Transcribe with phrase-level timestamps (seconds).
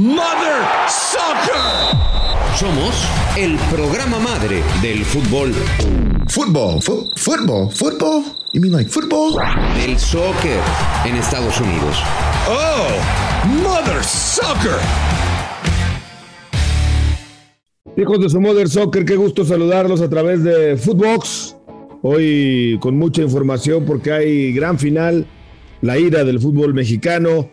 [0.00, 1.94] Mother Soccer.
[2.56, 3.06] Somos
[3.36, 5.52] el programa madre del fútbol.
[6.26, 8.24] Fútbol, fútbol, fútbol.
[8.54, 9.36] You mean like football?
[9.76, 10.58] Del soccer
[11.04, 11.98] en Estados Unidos.
[12.48, 12.88] Oh,
[13.62, 14.78] Mother Soccer.
[17.98, 21.56] Hijos de su Mother Soccer, qué gusto saludarlos a través de Footbox.
[22.00, 25.26] Hoy con mucha información porque hay gran final,
[25.82, 27.50] la ira del fútbol mexicano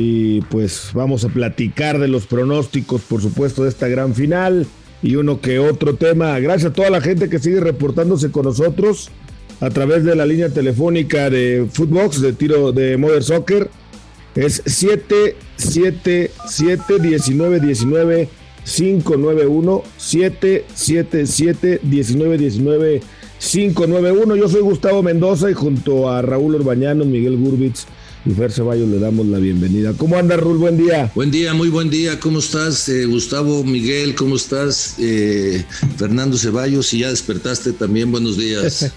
[0.00, 4.66] y pues vamos a platicar de los pronósticos, por supuesto, de esta gran final
[5.02, 6.38] y uno que otro tema.
[6.38, 9.10] Gracias a toda la gente que sigue reportándose con nosotros
[9.60, 13.68] a través de la línea telefónica de Footbox, de tiro de Mother Soccer.
[14.34, 16.30] Es 777
[16.98, 18.28] 1919
[18.64, 23.02] 591 777 1919
[23.38, 24.36] 591.
[24.36, 27.86] Yo soy Gustavo Mendoza y junto a Raúl Orbañano, Miguel Gurbitz
[28.24, 29.92] y Fer Ceballos le damos la bienvenida.
[29.96, 30.58] ¿Cómo anda Raúl?
[30.58, 31.10] Buen día.
[31.14, 32.20] Buen día, muy buen día.
[32.20, 34.14] ¿Cómo estás, eh, Gustavo, Miguel?
[34.14, 35.64] ¿Cómo estás, eh,
[35.96, 36.86] Fernando Ceballos?
[36.86, 38.92] Si ya despertaste también, buenos días.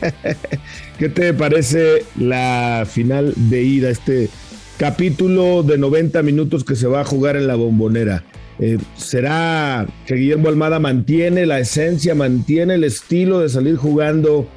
[0.99, 4.29] ¿Qué te parece la final de ida, este
[4.77, 8.23] capítulo de 90 minutos que se va a jugar en la bombonera?
[8.59, 14.47] Eh, ¿Será que Guillermo Almada mantiene la esencia, mantiene el estilo de salir jugando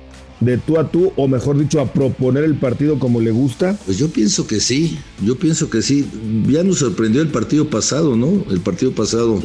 [0.41, 3.79] de tú a tú, o mejor dicho, a proponer el partido como le gusta?
[3.87, 6.06] Pues yo pienso que sí, yo pienso que sí.
[6.47, 8.45] Ya nos sorprendió el partido pasado, ¿no?
[8.51, 9.41] El partido pasado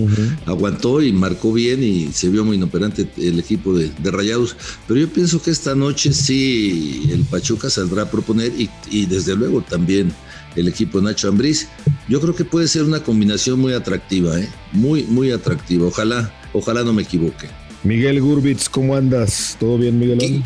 [0.45, 4.55] aguantó y marcó bien y se vio muy inoperante el equipo de, de Rayados.
[4.87, 9.35] Pero yo pienso que esta noche sí el Pachuca saldrá a proponer y, y desde
[9.35, 10.11] luego también
[10.55, 11.67] el equipo de Nacho Ambriz.
[12.09, 14.49] Yo creo que puede ser una combinación muy atractiva, ¿eh?
[14.73, 15.87] Muy, muy atractiva.
[15.87, 17.47] Ojalá, ojalá no me equivoque.
[17.83, 19.55] Miguel Gurbitz, ¿cómo andas?
[19.59, 20.19] ¿Todo bien, Miguelón?
[20.19, 20.43] ¿Qué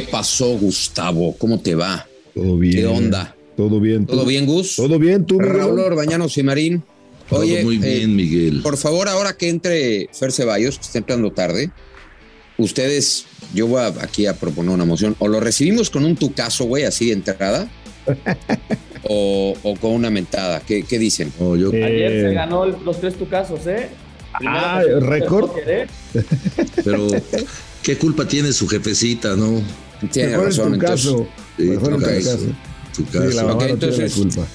[0.00, 1.36] pasó, Gustavo?
[1.38, 2.06] ¿Cómo te va?
[2.34, 2.74] Todo bien.
[2.76, 3.34] ¿Qué onda?
[3.56, 4.06] Todo bien.
[4.06, 4.12] ¿tú?
[4.16, 4.76] ¿Todo bien, Gus?
[4.76, 5.38] ¿Todo bien, tú?
[5.38, 6.82] Raúl Orbañano Simarín.
[7.28, 8.60] Todo Oye, muy eh, bien, Miguel.
[8.62, 11.70] Por favor, ahora que entre Fer Ceballos, que está entrando tarde,
[12.58, 13.24] ustedes,
[13.54, 15.16] yo voy a- aquí a proponer una moción.
[15.18, 17.70] O lo recibimos con un tucazo, güey, así de entrada,
[19.04, 20.60] o, o con una mentada.
[20.60, 21.32] ¿Qué, qué dicen?
[21.38, 23.88] Yo- Eh, Ayer se ganó el- los tres tucazos, ¿eh?
[24.44, 25.50] Ah, récord.
[25.66, 25.86] ¿eh?
[26.84, 27.06] Pero,
[27.84, 29.62] ¿qué culpa tiene su jefecita, no?
[30.10, 31.06] Tiene Mejor en razón, tu entonces.
[31.06, 31.28] caso.
[31.56, 32.38] Sí, Mejor en tu tu caso.
[32.96, 33.04] Sí,
[33.36, 34.46] la tiene entonces- la culpa.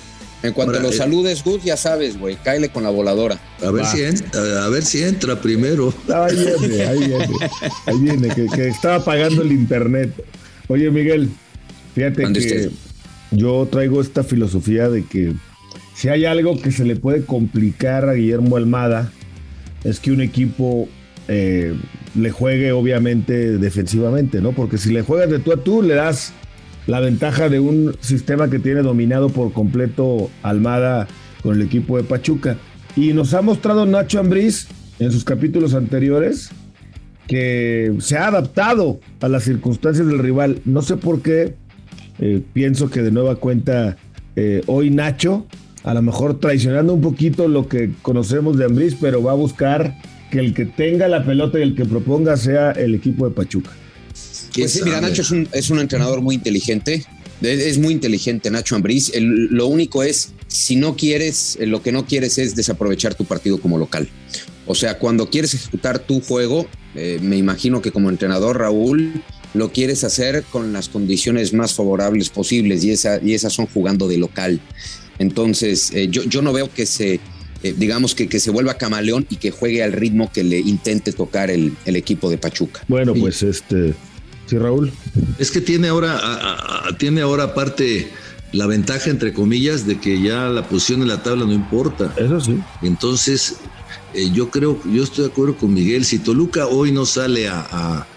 [0.42, 3.38] En cuanto Ahora, lo eh, saludes, Gus, ya sabes, güey, cáele con la voladora.
[3.62, 3.92] A ver, Va.
[3.92, 5.94] si entra, a ver si entra primero.
[6.14, 7.28] Ahí viene, ahí viene.
[7.86, 10.14] Ahí viene, que, que estaba pagando el internet.
[10.70, 11.30] Oye, Miguel,
[11.94, 12.72] fíjate que usted.
[13.32, 15.34] yo traigo esta filosofía de que
[15.94, 19.12] si hay algo que se le puede complicar a Guillermo Almada,
[19.84, 20.88] es que un equipo
[21.30, 21.76] eh,
[22.16, 24.52] le juegue obviamente defensivamente, ¿no?
[24.52, 26.34] Porque si le juegas de tú a tú, le das
[26.88, 31.08] la ventaja de un sistema que tiene dominado por completo Almada
[31.44, 32.58] con el equipo de Pachuca.
[32.96, 36.50] Y nos ha mostrado Nacho Ambriz en sus capítulos anteriores
[37.28, 40.62] que se ha adaptado a las circunstancias del rival.
[40.66, 41.54] No sé por qué,
[42.18, 43.98] eh, pienso que de nueva cuenta
[44.36, 45.46] eh, hoy Nacho,
[45.84, 49.96] a lo mejor traicionando un poquito lo que conocemos de Ambriz, pero va a buscar
[50.32, 53.72] que el que tenga la pelota y el que proponga sea el equipo de Pachuca.
[54.54, 55.02] ¿Quién Pues sí, mira?
[55.02, 57.06] Nacho es un, es un entrenador muy inteligente.
[57.42, 59.12] Es, es muy inteligente Nacho Ambriz.
[59.14, 63.26] El- lo único es, si no quieres, eh, lo que no quieres es desaprovechar tu
[63.26, 64.10] partido como local.
[64.66, 69.24] O sea, cuando quieres ejecutar tu juego, eh, me imagino que como entrenador, Raúl,
[69.54, 74.08] lo quieres hacer con las condiciones más favorables posibles y, esa, y esas son jugando
[74.08, 74.60] de local.
[75.18, 77.20] Entonces, eh, yo, yo no veo que se,
[77.64, 81.12] eh, digamos, que, que se vuelva camaleón y que juegue al ritmo que le intente
[81.12, 82.82] tocar el, el equipo de Pachuca.
[82.88, 83.20] Bueno, Sí.
[83.22, 83.94] pues este,
[84.46, 84.92] sí, Raúl.
[85.38, 88.08] Es que tiene ahora, a- a- a- tiene ahora aparte
[88.52, 92.14] la ventaja, entre comillas, de que ya la posición en la tabla no importa.
[92.18, 92.58] Eso sí.
[92.82, 93.58] Entonces,
[94.14, 96.04] eh, yo creo, yo estoy de acuerdo con Miguel.
[96.06, 98.08] Si Toluca hoy no sale a, a-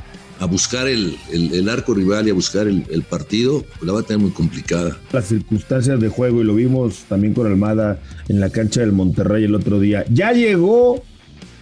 [0.43, 3.93] a buscar el, el- el arco rival y a buscar el, el partido, pues la
[3.93, 4.99] va a tener muy complicada.
[5.13, 9.45] las circunstancias de juego y lo vimos también con Almada en la cancha del Monterrey
[9.45, 10.05] el otro día.
[10.11, 11.03] Ya llegó,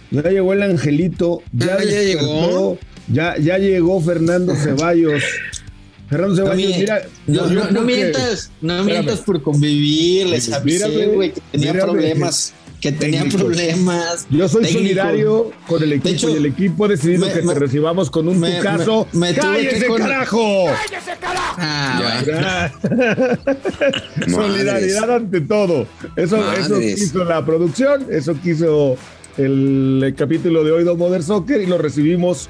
[0.09, 2.79] ya llegó el Angelito, ya, Ah, ya llegó.
[3.07, 5.21] ya, ya llegó Fernando Ceballos.
[6.09, 10.51] Fernando No, Ceballos, mi- mira, no, no, no que- mientas, no mientas por convivir, les
[10.51, 11.91] avisé, güey, que tenía mírame.
[11.91, 13.41] problemas, que tenía Técnicos.
[13.43, 14.27] problemas.
[14.29, 17.41] Yo soy solidario con el equipo De hecho, y el equipo ha decidido me- que
[17.43, 19.07] me- te recibamos con un me- tucazo.
[19.13, 20.65] me- ¡Cállese, que con- carajo!
[21.57, 22.73] Ah, Ya.
[22.81, 23.45] bueno.
[24.27, 25.87] Solidaridad ante todo.
[26.15, 28.97] Eso, eso quiso la producción, eso quiso
[29.37, 32.49] el, el capítulo de hoy de Modern Soccer y lo recibimos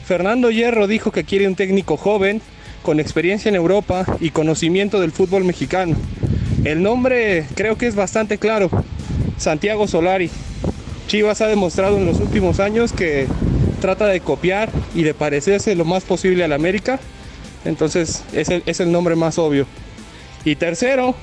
[0.05, 2.43] Fernando Hierro dijo que quiere un técnico joven,
[2.83, 5.95] con experiencia en Europa y conocimiento del fútbol mexicano.
[6.65, 8.71] El nombre creo que es bastante claro.
[9.39, 10.31] Santiago Solari.
[11.07, 13.29] Chivas ha demostrado en los últimos años que
[13.81, 16.99] trata de copiar y de parecerse lo más posible al América.
[17.65, 19.65] Entonces es el, es el nombre más obvio.
[20.45, 21.15] Y tercero,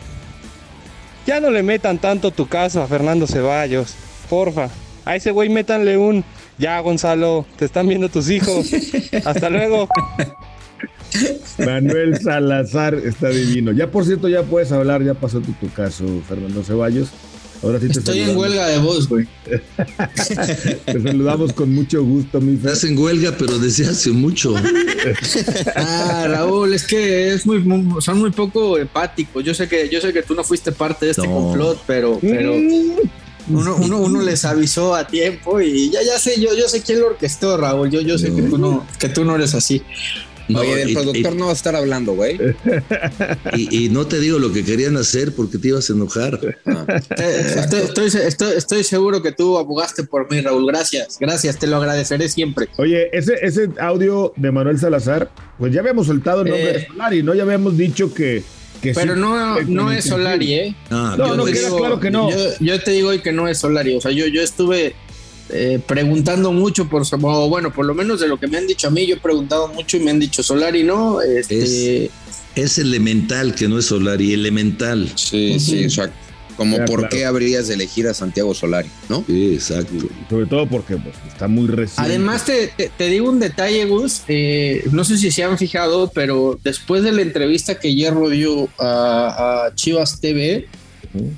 [1.27, 3.95] ya no le metan tanto tu caso a Fernando Ceballos.
[4.29, 4.69] Porfa.
[5.09, 6.23] A ese güey métanle un...
[6.59, 8.67] Ya, Gonzalo, te están viendo tus hijos.
[9.25, 9.87] Hasta luego.
[11.57, 13.71] Manuel Salazar está divino.
[13.71, 17.09] Ya por cierto, ya puedes hablar, ya pasó tu, tu caso, Fernando Ceballos.
[17.63, 18.43] Ahora sí te Estoy en saludamos.
[18.49, 19.27] huelga de voz, güey.
[20.85, 22.67] Te saludamos con mucho gusto, mi Fer.
[22.71, 24.53] Estás en huelga, pero desde hace mucho.
[25.75, 29.43] Ah, Raúl, es que es muy, muy- son muy poco empáticos.
[29.43, 31.33] Yo sé que, yo sé que tú no fuiste parte de este No.
[31.33, 32.53] complot, pero, pero
[33.49, 36.99] uno, uno, uno les avisó a tiempo y ya, ya sé, yo, yo sé quién
[37.01, 37.89] lo orquestó, Raúl.
[37.89, 39.81] Yo, yo sé que tú no, que tú no eres así.
[40.47, 42.39] No, Oye, el y- productor no va a estar hablando, güey.
[43.55, 46.39] y, y no te digo lo que querían hacer porque te ibas a enojar.
[46.65, 46.85] Ah.
[47.11, 50.65] Estoy, estoy, estoy, estoy seguro que tú abogaste por mí, Raúl.
[50.65, 52.67] Gracias, gracias, te lo agradeceré siempre.
[52.77, 55.29] Oye, ese, ese audio de Manuel Salazar,
[55.59, 56.73] pues ya habíamos soltado el nombre Eh.
[56.79, 57.35] de Solari, ¿no?
[57.35, 58.43] Ya habíamos dicho que.
[58.81, 60.75] Que Pero sí, no, no es Solari, ¿eh?
[60.89, 62.29] Ah, No, yo no, te queda digo- claro que no.
[62.31, 63.95] Yo, yo te digo hoy que no es Solari.
[63.95, 64.95] O sea, yo, yo estuve
[65.49, 68.87] eh, preguntando mucho por, o bueno, por lo menos de lo que me han dicho
[68.87, 71.21] a mí, yo he preguntado mucho y me han dicho Solari, ¿no?
[71.21, 72.09] Este,
[72.55, 75.09] Es elemental que no es Solari, elemental.
[75.15, 76.15] Sí, sí, exacto.
[76.59, 77.09] Como Ya, por claro.
[77.15, 79.23] qué habrías de elegir a Santiago Solari, ¿no?
[79.25, 79.93] Sí, exacto.
[80.29, 82.01] Sobre todo porque pues, está muy reciente.
[82.01, 84.23] Además, te, te- te digo un detalle, Gus.
[84.27, 88.67] eh, no sé si se han fijado, pero después de la entrevista que Hierro dio
[88.77, 90.67] a, a Chivas TV,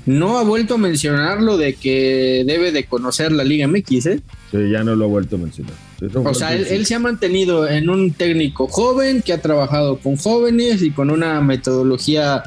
[0.04, 4.20] no ha vuelto a mencionar lo de que debe de conocer la Liga MX, ¿eh?
[4.50, 5.72] Sí, ya no lo ha vuelto a mencionar.
[6.00, 10.16] Eso O sea, él se ha mantenido en un técnico joven que ha trabajado con
[10.16, 12.42] jóvenes y con una metodología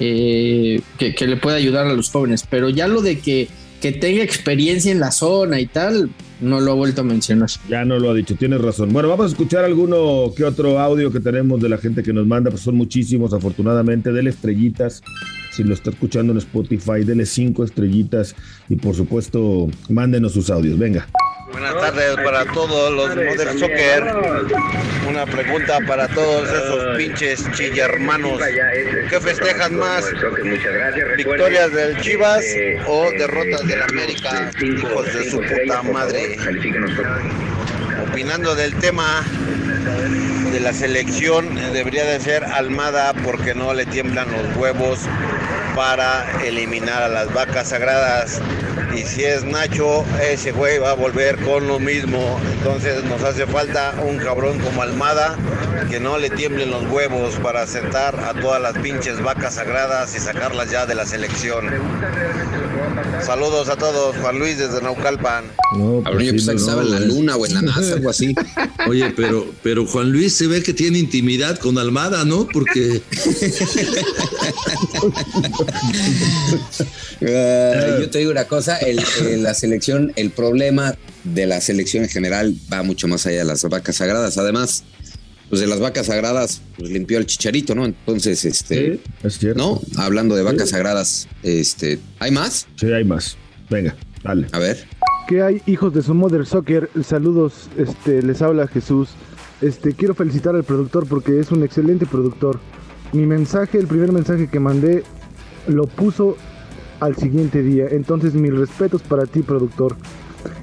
[0.00, 3.48] eh, que, le puede ayudar a los jóvenes, pero ya lo de que,
[3.80, 6.10] que tenga experiencia en la zona y tal,
[6.40, 7.50] no lo ha vuelto a mencionar.
[7.68, 8.92] Ya no lo ha dicho, tienes razón.
[8.92, 12.26] Bueno, vamos a escuchar alguno que otro audio que tenemos de la gente que nos
[12.26, 14.12] manda, pues son muchísimos, afortunadamente.
[14.12, 15.02] Dele estrellitas.
[15.52, 18.34] Si lo está escuchando en Spotify, dele cinco estrellitas
[18.68, 20.78] y por supuesto, mándenos sus audios.
[20.78, 21.06] Venga.
[21.52, 24.14] Buenas tardes para todos los Mother Soccer.
[25.08, 28.40] Una pregunta para todos esos pinches chillermanos.
[29.08, 30.04] ¿Qué festejan más?
[31.16, 32.44] ¿Victorias del Chivas
[32.86, 34.50] o derrotas del América?
[34.60, 36.36] Hijos de su puta madre.
[38.10, 39.24] Opinando del tema
[40.52, 45.00] de la selección, eh, debería de ser Almada porque no le tiemblan los huevos
[45.80, 48.42] para eliminar a las vacas sagradas.
[48.94, 52.38] Y si es Nacho, ese güey va a volver con lo mismo.
[52.52, 55.38] Entonces nos hace falta un cabrón como Almada
[55.88, 60.20] que no le tiemblen los huevos para sentar a todas las pinches vacas sagradas y
[60.20, 61.70] sacarlas ya de la selección.
[63.24, 65.44] Saludos a todos, Juan Luis desde Naucalpan.
[65.76, 67.94] No, Cabrón, yo sí, pensaba que no, estaba en la luna o en la NASA,
[67.94, 68.34] algo así.
[68.88, 72.46] Oye, pero, pero Juan Luis se ve que tiene intimidad con Almada, ¿no?
[72.52, 73.00] Porque
[77.20, 82.10] yo te digo una cosa, el- el- la selección, el problema de la selección en
[82.10, 84.38] general va mucho más allá de las vacas sagradas.
[84.38, 84.84] Además,
[85.50, 87.84] pues de las vacas sagradas, pues limpió el chicharito, ¿no?
[87.84, 89.58] Entonces, este, Sí, es cierto.
[89.58, 89.80] ¿no?
[90.02, 90.74] Hablando de vacas Sí.
[90.74, 92.66] sagradas, este, ¿hay más?
[92.76, 93.36] Sí, hay más.
[93.68, 94.46] Venga, dale.
[94.52, 94.86] A ver.
[95.28, 96.88] ¿Qué hay, hijos de su Mother Soccer?
[97.04, 99.10] Saludos, este, les habla Jesús.
[99.60, 102.58] Este, quiero felicitar al productor porque es un excelente productor.
[103.12, 105.02] Mi mensaje, el primer mensaje que mandé,
[105.66, 106.36] lo puso
[107.00, 107.86] al siguiente día.
[107.90, 109.96] Entonces, mis respetos para ti, productor.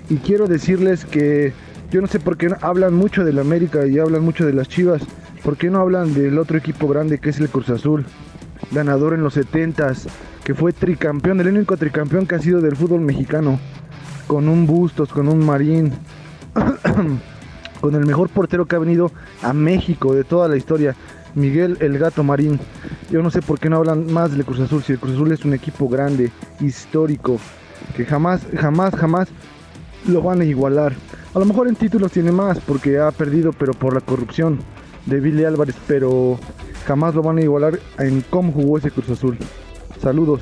[0.10, 1.54] Y quiero decirles que
[1.90, 5.02] Yo no sé por qué hablan mucho del América y hablan mucho de las Chivas.
[5.42, 8.06] ¿Por qué no hablan del otro equipo grande que es el Cruz Azul?
[8.72, 10.10] Ganador en los 70s,
[10.44, 13.58] que fue tricampeón, el único tricampeón que ha sido del fútbol mexicano.
[14.28, 15.94] Con un Bustos, con un Marín,
[17.80, 19.10] con el mejor portero que ha venido
[19.42, 20.94] a México de toda la historia,
[21.36, 22.60] Miguel el Gato Marín.
[23.10, 25.32] Yo no sé por qué no hablan más del Cruz Azul, si el Cruz Azul
[25.32, 27.40] es un equipo grande, histórico,
[27.96, 29.30] que jamás, jamás, jamás
[30.06, 30.94] lo van a igualar.
[31.34, 34.60] A lo mejor en títulos tiene más porque ha perdido, pero por la corrupción
[35.06, 36.40] de Billy Álvarez, pero
[36.86, 39.38] jamás lo van a igualar en cómo jugó ese Cruz Azul.
[40.02, 40.42] Saludos.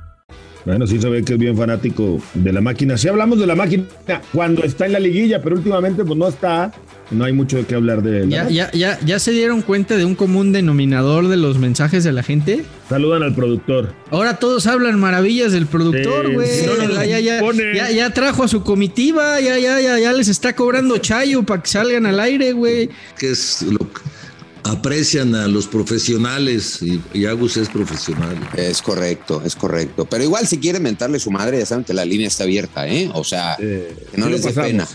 [0.65, 2.97] Bueno, sí se ve que es bien fanático de la máquina.
[2.97, 3.85] Sí hablamos de la máquina
[4.31, 6.71] cuando está en la liguilla, pero últimamente pues no está.
[7.09, 8.69] No hay mucho de qué hablar de la ¿Ya, máquina.
[8.71, 12.23] ya, ya, ¿Ya se dieron cuenta de un común denominador de los mensajes de la
[12.23, 12.63] gente?
[12.87, 13.93] Saludan al productor.
[14.11, 16.47] Ahora todos hablan maravillas del productor, güey.
[16.47, 17.75] sí, no, no, ya, ya, ya, pone.
[17.75, 21.61] ya, ya trajo a su comitiva, ya, ya, ya, ya les está cobrando chayo para
[21.63, 22.89] que salgan al aire, güey.
[23.17, 23.99] que es lo que
[24.63, 28.37] aprecian a los profesionales y, y Agus es profesional.
[28.55, 30.05] Es correcto, es correcto.
[30.05, 33.09] Pero igual si quieren mentarle su madre, ya saben que la línea está abierta, ¿eh?
[33.13, 34.85] O sea, que no les dé pena.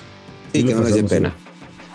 [0.52, 1.34] Sí que no les dé pena.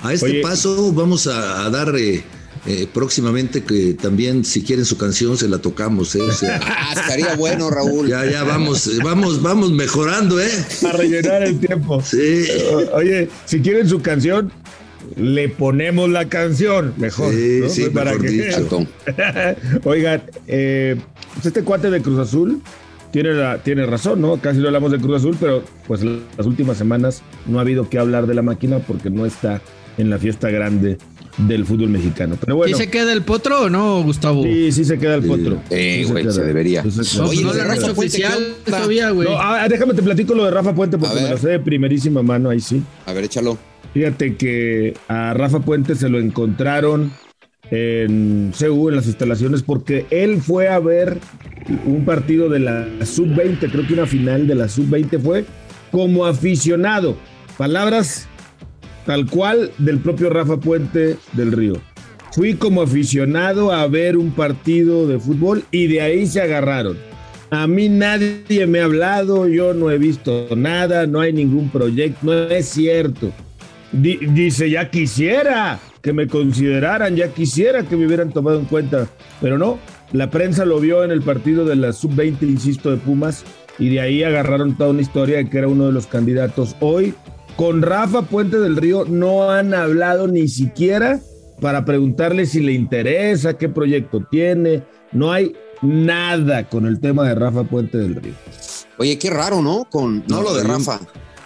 [0.03, 0.41] A este Oye.
[0.41, 2.23] paso vamos a, a dar eh,
[2.65, 6.21] eh, próximamente que también si quieren su canción se la tocamos, ¿eh?
[6.21, 8.07] O sea, Ah, estaría bueno, Raúl.
[8.07, 10.49] ya, ya vamos, eh, vamos, vamos mejorando, ¿eh?
[10.87, 12.01] A rellenar el tiempo.
[12.01, 12.45] Sí.
[12.93, 14.51] Oye, si quieren su canción,
[15.15, 16.93] le ponemos la canción.
[16.97, 17.33] Mejor.
[17.33, 17.69] Sí, ¿no?
[17.69, 18.87] sí, Para mejor que- dicho.
[19.83, 20.95] Oigan, eh,
[21.33, 22.61] pues este cuate de Cruz Azul
[23.11, 24.37] tiene, la- tiene razón, ¿no?
[24.37, 27.97] Casi no hablamos de Cruz Azul, pero pues las últimas semanas no ha habido que
[27.99, 29.61] hablar de la máquina porque no está
[29.97, 30.97] en la fiesta grande
[31.37, 32.37] del fútbol mexicano.
[32.39, 32.75] Pero bueno.
[32.77, 34.43] ¿Sí se queda el potro o no, Gustavo?
[34.43, 35.61] Sí, sí se queda el potro.
[35.69, 36.33] Eh, Sí güey, queda.
[36.33, 36.83] se debería.
[36.83, 39.27] No, pues no de le han Rafa hecho Puente, ¿qué oficial todavía, güey.
[39.29, 42.21] No, ah, déjame te platico lo de Rafa Puente porque me lo sé de primerísima
[42.21, 42.81] mano, ahí sí.
[43.05, 43.57] A ver, échalo.
[43.93, 47.11] Fíjate que a Rafa Puente se lo encontraron
[47.71, 51.17] en CU, en las instalaciones, porque él fue a ver
[51.85, 55.45] un partido de la sub-20, creo que una final de la sub-20 fue
[55.91, 57.15] como aficionado.
[57.57, 58.27] Palabras
[59.05, 61.73] tal cual del propio Rafa Puente del Río.
[62.31, 66.97] Fui como aficionado a ver un partido de fútbol y de ahí se agarraron.
[67.49, 72.19] A mí nadie me ha hablado, yo no he visto nada, no hay ningún proyecto,
[72.23, 73.33] no es cierto.
[73.91, 79.07] Di- dice, ya quisiera que me consideraran, ya quisiera que me hubieran tomado en cuenta,
[79.41, 79.77] pero no,
[80.13, 83.43] la prensa lo vio en el partido de la sub-20, insisto, de Pumas,
[83.79, 86.75] y de ahí agarraron toda una historia de que era uno de los candidatos.
[86.79, 87.13] Hoy,
[87.55, 91.19] con Rafa Puente del Río, no han hablado ni siquiera
[91.59, 97.35] para preguntarle si le interesa, qué proyecto tiene, no hay nada con el tema de
[97.35, 98.33] Rafa Puente del Río.
[98.97, 99.85] Oye, qué raro, ¿no?
[99.89, 100.99] Con no, No, lo de Rafa.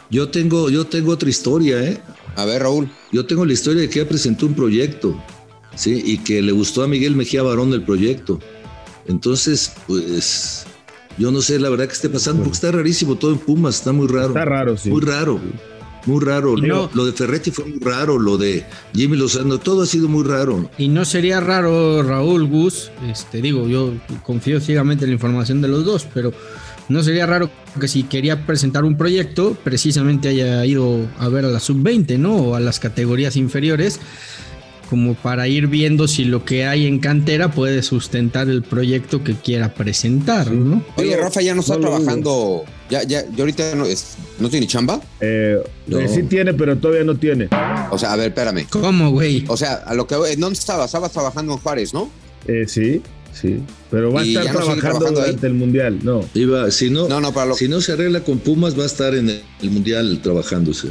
[0.09, 1.97] Yo tengo, yo tengo otra historia, ¿eh?
[2.35, 2.89] A ver, Raúl.
[3.11, 5.21] Yo tengo la historia de que ella presentó un proyecto,
[5.75, 6.01] ¿sí?
[6.05, 8.39] Y que le gustó a Miguel Mejía Barón el proyecto.
[9.07, 10.65] Entonces, pues,
[11.17, 13.91] yo no sé la verdad que esté pasando, porque está rarísimo todo en Pumas, está
[13.91, 14.27] muy raro.
[14.29, 14.89] Está raro, sí.
[14.89, 15.39] Muy raro.
[16.07, 16.55] Muy raro.
[16.57, 18.63] No- lo de Ferretti fue muy raro, lo de
[18.93, 20.69] Jimmy Lozano, todo ha sido muy raro.
[20.77, 25.67] Y no sería raro, Raúl Gus, este, digo, yo confío ciegamente en la información de
[25.67, 26.31] los dos, pero
[26.89, 27.49] no sería raro
[27.79, 32.35] que si quería presentar un proyecto, precisamente haya ido a ver a la sub-20, ¿no?
[32.35, 33.99] O a las categorías inferiores,
[34.89, 39.33] como para ir viendo si lo que hay en cantera puede sustentar el proyecto que
[39.33, 40.83] quiera presentar, ¿no?
[40.97, 42.63] Oye, Rafa ya no está no trabajando.
[42.89, 45.01] Ya, ya, ya ahorita no, es, no tiene chamba.
[45.19, 46.07] Eh, No.
[46.07, 47.49] sí tiene, pero todavía no tiene.
[47.89, 48.67] O sea, a ver, espérame.
[48.69, 49.43] ¿Cómo, güey?
[49.47, 50.85] O sea, a lo que ¿en dónde estabas?
[50.85, 52.11] Estabas trabajando en Juárez, ¿no?
[52.47, 53.01] Eh, sí,
[53.39, 53.59] sí.
[53.91, 55.13] Pero va a ¿Y estar trabajando, ahí?
[55.13, 55.99] durante el mundial.
[56.03, 56.21] No.
[56.33, 58.87] Iba, si no, No, no, para lo, si no se arregla con Pumas, va a
[58.87, 60.89] estar en el, Mundial trabajándose.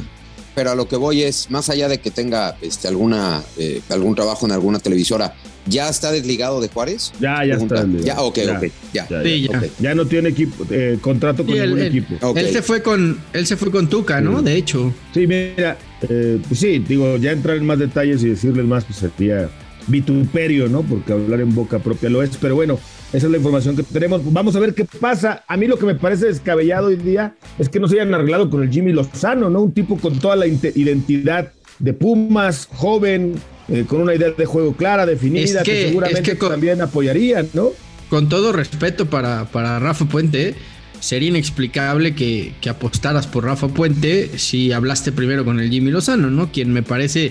[0.55, 4.15] pero a lo que voy es, más allá de que tenga este, alguna, eh, algún
[4.15, 5.35] trabajo en alguna televisora,
[5.67, 7.13] ¿ya está desligado de Juárez?
[7.21, 7.87] Ya, ya está.
[8.03, 9.09] Ya, ok, Ya, ok, ya.
[9.09, 9.63] Ya, Sí, ya.
[9.81, 9.95] ya.
[9.95, 12.35] no tiene equipo, eh, contrato con Sí, ningún él- equipo.
[12.37, 14.39] Él se fue con, él se fue con Tuca, ¿no?
[14.41, 14.45] Sí.
[14.45, 14.95] De hecho.
[15.13, 15.77] Sí, mira,
[16.09, 19.49] eh, pues sí, digo, ya entrar en más detalles y decirles más, pues sería
[19.87, 20.83] vituperio, ¿no?
[20.83, 22.37] Porque hablar en boca propia lo es.
[22.41, 22.79] Pero bueno,
[23.13, 24.23] Esa es la información que tenemos.
[24.33, 25.45] Vamos a ver qué pasa.
[25.47, 28.51] A mí lo que me parece descabellado hoy día es que no se hayan arreglado
[28.51, 29.61] con el Jimmy Lozano, ¿no?
[29.63, 33.35] Un tipo con toda la identidad de Pumas, joven,
[33.69, 36.49] eh, con una idea de juego clara, definida, Es que, que- seguramente es que con-
[36.51, 37.71] también apoyarían, ¿no?
[38.11, 40.55] Con todo respeto para, para Rafa Puente,
[41.05, 46.31] sería inexplicable que, que apostaras por Rafa Puente si hablaste primero con el Jimmy Lozano,
[46.31, 46.51] ¿no?
[46.51, 47.31] Quien me parece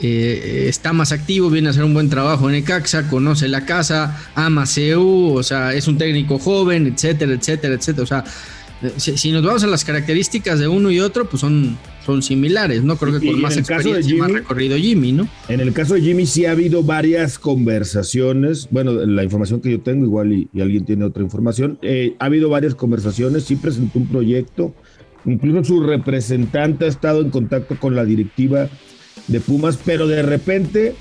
[0.00, 4.20] eh, está más activo, viene a hacer un buen trabajo en Ecaxa, conoce la casa,
[4.34, 8.02] ama CEU, o sea, es un técnico joven, etcétera, etcétera, etcétera.
[8.02, 8.24] O sea,
[8.96, 12.82] si, si nos vamos a las características de uno y otro, pues son, son similares,
[12.82, 12.96] ¿no?
[12.96, 15.12] Creo que Y con en más el caso de experiencia y más Jimmy- recorrido Jimmy,
[15.12, 15.28] ¿no?
[15.48, 19.80] En el caso de Jimmy sí ha habido varias conversaciones, bueno, la información que yo
[19.80, 23.98] tengo igual y, y alguien tiene otra información, eh, ha habido varias conversaciones, sí presentó
[23.98, 24.74] un proyecto,
[25.24, 28.68] incluso su representante ha estado en contacto con la directiva
[29.28, 30.94] de Pumas, pero de repente,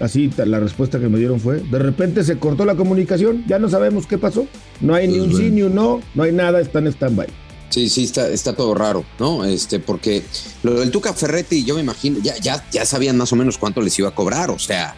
[0.00, 3.68] así la respuesta que me dieron fue, de repente se cortó la comunicación, ya no
[3.70, 4.46] sabemos qué pasó,
[4.80, 7.28] no hay ni un sí ni un no, no hay nada, está en stand-by.
[7.74, 9.44] Sí, sí, está, está todo raro, ¿no?
[9.44, 10.22] Este, porque
[10.62, 13.80] lo del Tuca Ferretti, yo me imagino, ya, ya, ya sabían más o menos cuánto
[13.80, 14.52] les iba a cobrar.
[14.52, 14.94] O sea,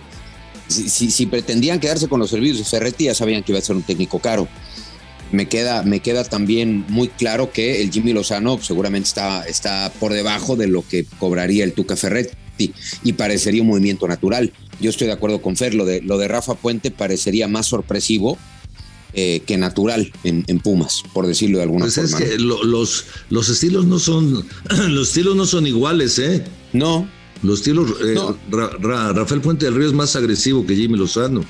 [0.69, 3.77] si, si, pretendían quedarse con los servicios de Ferretti, ya sabían que iba a ser
[3.77, 4.47] un técnico caro.
[5.33, 10.13] Me queda, me queda también muy claro que el Jimmy Lozano seguramente está, está por
[10.13, 14.53] debajo de lo que cobraría el Tuca Ferretti y parecería un movimiento natural.
[14.81, 18.37] Yo estoy de acuerdo con Fer, lo de, lo de Rafa Puente parecería más sorpresivo
[19.17, 22.25] eh, que natural en, en Pumas, por decirlo de alguna Pues es forma.
[22.27, 24.47] que lo- los, los estilos no son
[24.91, 26.45] los estilos no son iguales, ¿eh?
[26.73, 27.09] No.
[27.43, 28.15] Los estilos eh,
[28.51, 31.45] Ra- Ra- Rafael Puente del Río es más agresivo que Jimmy Lozano.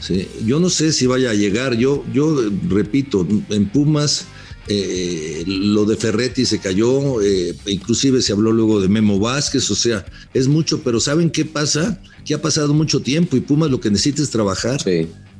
[0.00, 1.76] Sí, yo no sé si vaya a llegar.
[1.76, 4.26] Yo, yo repito, en Pumas
[4.68, 9.74] eh, lo de Ferretti se cayó, eh, inclusive se habló luego de Memo Vázquez, o
[9.74, 12.00] sea, es mucho, pero ¿saben qué pasa?
[12.24, 14.80] Que ha pasado mucho tiempo y Pumas lo que necesita es trabajar.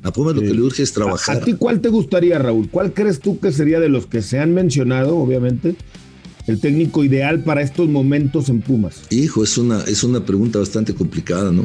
[0.03, 1.37] A Pumas lo que le urge es ¿A, trabajar.
[1.37, 2.69] a ti cuál te gustaría, Raúl?
[2.71, 5.75] ¿Cuál crees tú que sería de los que se han mencionado, obviamente,
[6.47, 9.03] el técnico ideal para estos momentos en Pumas?
[9.11, 11.65] Hijo, es una, es una pregunta bastante complicada, ¿no?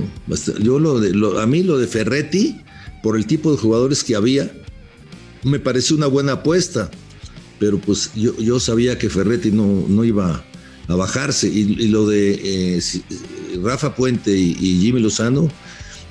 [0.61, 2.57] Yo lo de, lo- a mí lo de Ferretti,
[3.03, 4.51] por el tipo de jugadores que había,
[5.43, 6.89] me pareció una buena apuesta,
[7.60, 10.43] pero pues yo, yo sabía que Ferretti no, no iba
[10.88, 12.81] a bajarse y, y lo de eh,
[13.62, 15.49] Rafa Puente y, y Jimmy Lozano,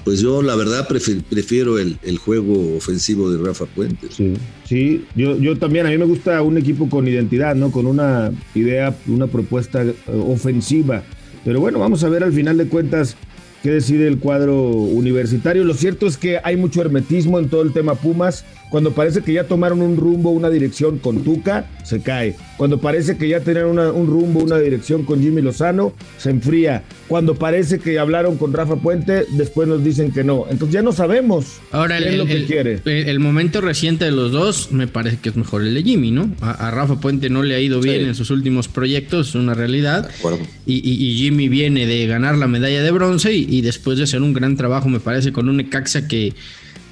[0.05, 4.09] pues yo la verdad prefi- prefiero el, el juego ofensivo de Rafa Puente.
[4.11, 4.35] Sí,
[4.65, 7.71] sí, yo, yo también, a mí me gusta un equipo con identidad, ¿no?
[7.71, 11.03] Con una idea, una propuesta eh, ofensiva.
[11.45, 13.17] Pero bueno, vamos a ver al final de cuentas
[13.62, 15.64] qué decide el cuadro universitario.
[15.64, 18.44] Lo cierto es que hay mucho hermetismo en todo el tema Pumas.
[18.70, 22.37] Cuando parece que ya tomaron un rumbo, una dirección con Tuca, se cae.
[22.57, 26.83] Cuando parece que ya tenían una- un rumbo, una dirección con Jimmy Lozano, se enfría.
[27.07, 30.46] Cuando parece que hablaron con Rafa Puente, después nos dicen que no.
[30.48, 32.81] Entonces ya no sabemos Ahora, qué el, es lo que el- quiere.
[32.87, 36.11] el- el momento reciente de los dos me parece que es mejor el de Jimmy,
[36.11, 36.33] ¿no?
[36.40, 38.05] A, a Rafa Puente no le ha ido bien Sí.
[38.07, 40.09] en sus últimos proyectos, es una realidad.
[40.18, 40.38] acuerdo.
[40.64, 44.05] Y, y- y Jimmy viene de ganar la medalla de bronce y, y después de
[44.05, 46.33] hacer un gran trabajo, me parece, con un Necaxa que,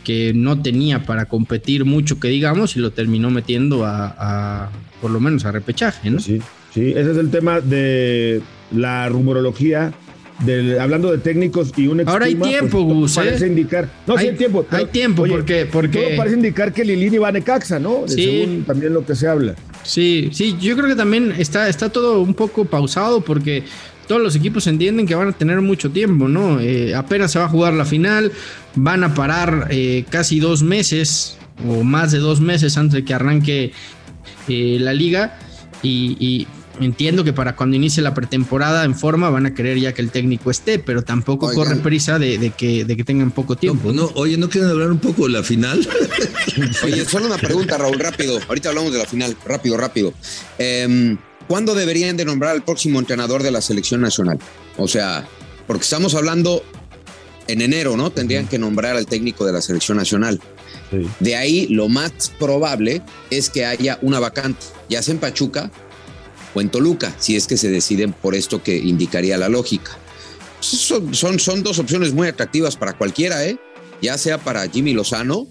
[0.05, 4.70] que no tenía para competir mucho, que digamos, y lo terminó metiendo a, a,
[5.01, 6.20] por lo menos a repechaje, ¿no?
[6.20, 6.38] Sí,
[6.75, 8.42] sí, ese es el tema de
[8.77, 9.92] la rumorología.
[10.44, 13.20] Del, hablando de técnicos y un ex Ahora hay Puma, tiempo, Gus, ¿eh?
[13.20, 13.90] Parece indicar.
[14.07, 14.66] No, sí Hay- hay tiempo.
[14.70, 18.05] hay tiempo, porque- porque- Todo parece indicar que Lilini va a Necaxa, ¿no?
[18.07, 18.25] Sí.
[18.25, 19.55] Según también lo que se habla.
[19.83, 23.64] Sí, sí, yo creo que también está, está todo un poco pausado porque
[24.11, 26.59] todos los equipos entienden que van a tener mucho tiempo, ¿no?
[26.59, 28.33] Eh, apenas se va a jugar la final,
[28.75, 33.14] van a parar eh, casi dos meses o más de dos meses antes de que
[33.14, 33.70] arranque
[34.49, 35.38] eh, la liga
[35.85, 36.49] y, y
[36.85, 40.11] entiendo que para cuando inicie la pretemporada en forma van a querer ya que el
[40.11, 41.64] técnico esté, pero tampoco Oigan.
[41.64, 43.92] corre prisa de, de que, de que tengan poco tiempo.
[43.92, 45.87] No, oye, ¿no quieren hablar un poco de la final?
[46.83, 48.40] Oye, solo una pregunta, Raúl, rápido.
[48.49, 50.12] Ahorita hablamos de la final, rápido, rápido.
[50.59, 51.16] Em,
[51.50, 54.38] ¿Cuándo deberían de nombrar al próximo entrenador de la selección nacional?
[54.76, 55.26] O sea,
[55.66, 56.62] porque estamos hablando
[57.48, 58.12] en enero, ¿no?
[58.12, 60.40] Tendrían que nombrar al técnico de la selección nacional.
[61.18, 65.72] De ahí, lo más probable es que haya una vacante, ya sea en Pachuca
[66.54, 69.98] o en Toluca, si es que se deciden por esto que indicaría la lógica.
[70.60, 73.58] Son, son, son dos opciones muy atractivas para cualquiera, ¿eh?
[74.00, 75.48] Ya sea para Jimmy Lozano,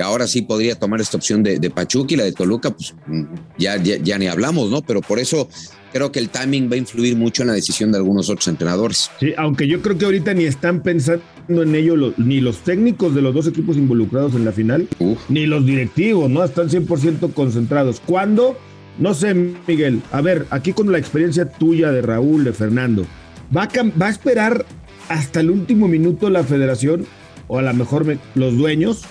[0.00, 3.22] ahora sí podría tomar esta opción de, de Pachuca y la de Toluca, pues mm,
[3.58, 4.82] ya, ya, ya ni hablamos, ¿no?
[4.82, 5.48] Pero por eso
[5.92, 9.10] creo que el timing va a influir mucho en la decisión de algunos otros entrenadores.
[9.20, 13.14] Sí, aunque yo creo que ahorita ni están pensando en ello lo- ni los técnicos
[13.14, 14.88] de los dos equipos involucrados en la final,
[15.28, 16.44] ni los directivos, ¿no?
[16.44, 18.00] Están 100% concentrados.
[18.04, 18.58] ¿Cuándo?
[18.98, 20.02] No sé, Miguel.
[20.12, 23.06] A ver, aquí con la experiencia tuya de Raúl, de Fernando,
[23.56, 24.66] ¿va a, cam- va a esperar
[25.08, 27.06] hasta el último minuto la federación
[27.48, 29.02] o a lo mejor me- los dueños?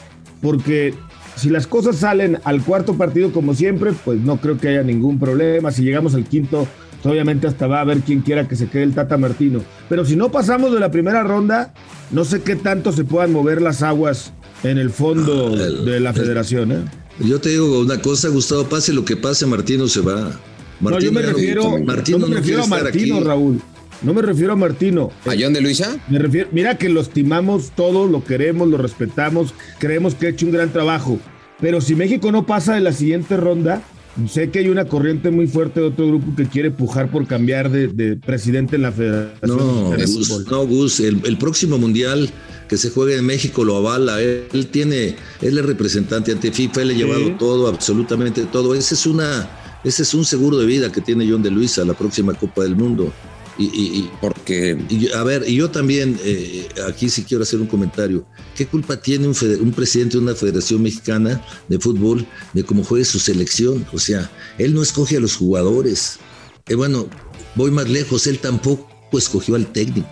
[0.46, 0.94] Porque
[1.38, 5.20] Si las cosas salen al cuarto partido como siempre, pues no creo que haya ningún
[5.20, 5.70] problema.
[5.70, 6.66] Si llegamos al quinto,
[7.04, 9.60] pues obviamente hasta va a haber quien quiera que se quede el Tata Martino.
[9.90, 11.74] Pero si no pasamos de la primera ronda,
[12.12, 14.32] no sé qué tanto se puedan mover las aguas
[14.64, 16.72] en el fondo Ah, el- de la federación.
[16.72, 16.86] ¿eh?
[17.20, 20.32] Yo te digo una cosa, Gustavo, pase lo que pase, Martino se va.
[20.80, 23.20] no, yo me refiero, Martino no me no a Martino.
[23.22, 23.60] Raúl.
[24.02, 25.12] No me refiero a Martino.
[25.26, 25.98] ¿A John de Luisa?
[26.10, 30.46] Me refiero, mira que lo estimamos todos, lo queremos, lo respetamos, creemos que ha hecho
[30.46, 31.20] un gran trabajo.
[31.60, 33.82] Pero si México no pasa de la siguiente ronda,
[34.30, 37.70] sé que hay una corriente muy fuerte de otro grupo que quiere pujar por cambiar
[37.70, 42.30] de, de presidente en la Federación No, Gus, no, Gus, el, el próximo mundial
[42.68, 44.22] que se juegue en México lo avala.
[44.22, 48.76] Él, él tiene, él es representante ante FIFA, él ha llevado todo, absolutamente todo.
[48.76, 49.50] Ese es una,
[49.84, 52.64] ese es un seguro de vida que tiene John de Luisa a la próxima Copa
[52.64, 53.12] del Mundo.
[53.58, 54.78] Y, y- Porque
[55.16, 58.26] a ver, y yo también eh, aquí sí quiero hacer un comentario.
[58.56, 63.06] ¿Qué culpa tiene un, un presidente de una federación mexicana de fútbol de cómo juegue
[63.06, 63.86] su selección?
[63.94, 66.20] O sea, él no escoge a los jugadores.
[66.68, 67.08] Eh, bueno,
[67.56, 70.10] voy más lejos, él tampoco escogió al técnico.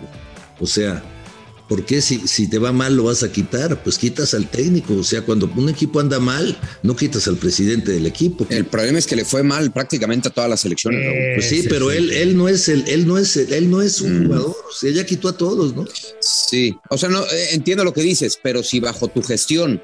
[0.60, 1.02] O sea,
[1.68, 3.82] ¿por qué si, si te va mal lo vas a quitar?
[3.82, 4.94] Pues quitas al técnico.
[4.94, 8.46] O sea, cuando un equipo anda mal, no quitas al presidente del equipo.
[8.50, 11.04] el problema es que le fue mal prácticamente a todas las selecciones.
[11.04, 11.16] Raúl.
[11.36, 14.00] Pues sí, pero él, él no es el, él no es el- él no es
[14.00, 14.26] un Mm.
[14.26, 14.56] jugador.
[14.70, 15.84] O sea, ya quitó a todos, ¿no?
[16.20, 19.80] Sí, o sea, no eh, entiendo lo que dices, pero si bajo tu gestión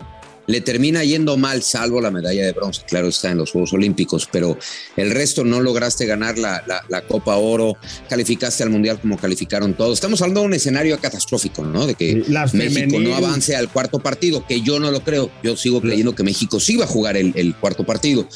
[0.50, 4.28] le termina yendo mal, salvo la medalla de bronce, claro está en los Juegos Olímpicos,
[4.30, 4.58] pero
[4.96, 7.76] el resto no lograste ganar la, la- la Copa Oro,
[8.08, 9.94] calificaste al Mundial como calificaron todos.
[9.94, 11.86] Estamos hablando de un escenario catastrófico, ¿no?
[11.86, 13.08] De que México femenil.
[13.10, 15.30] no avance al cuarto partido, que yo no lo creo.
[15.42, 18.26] Yo sigo creyendo que México sí va a jugar el, el cuarto partido.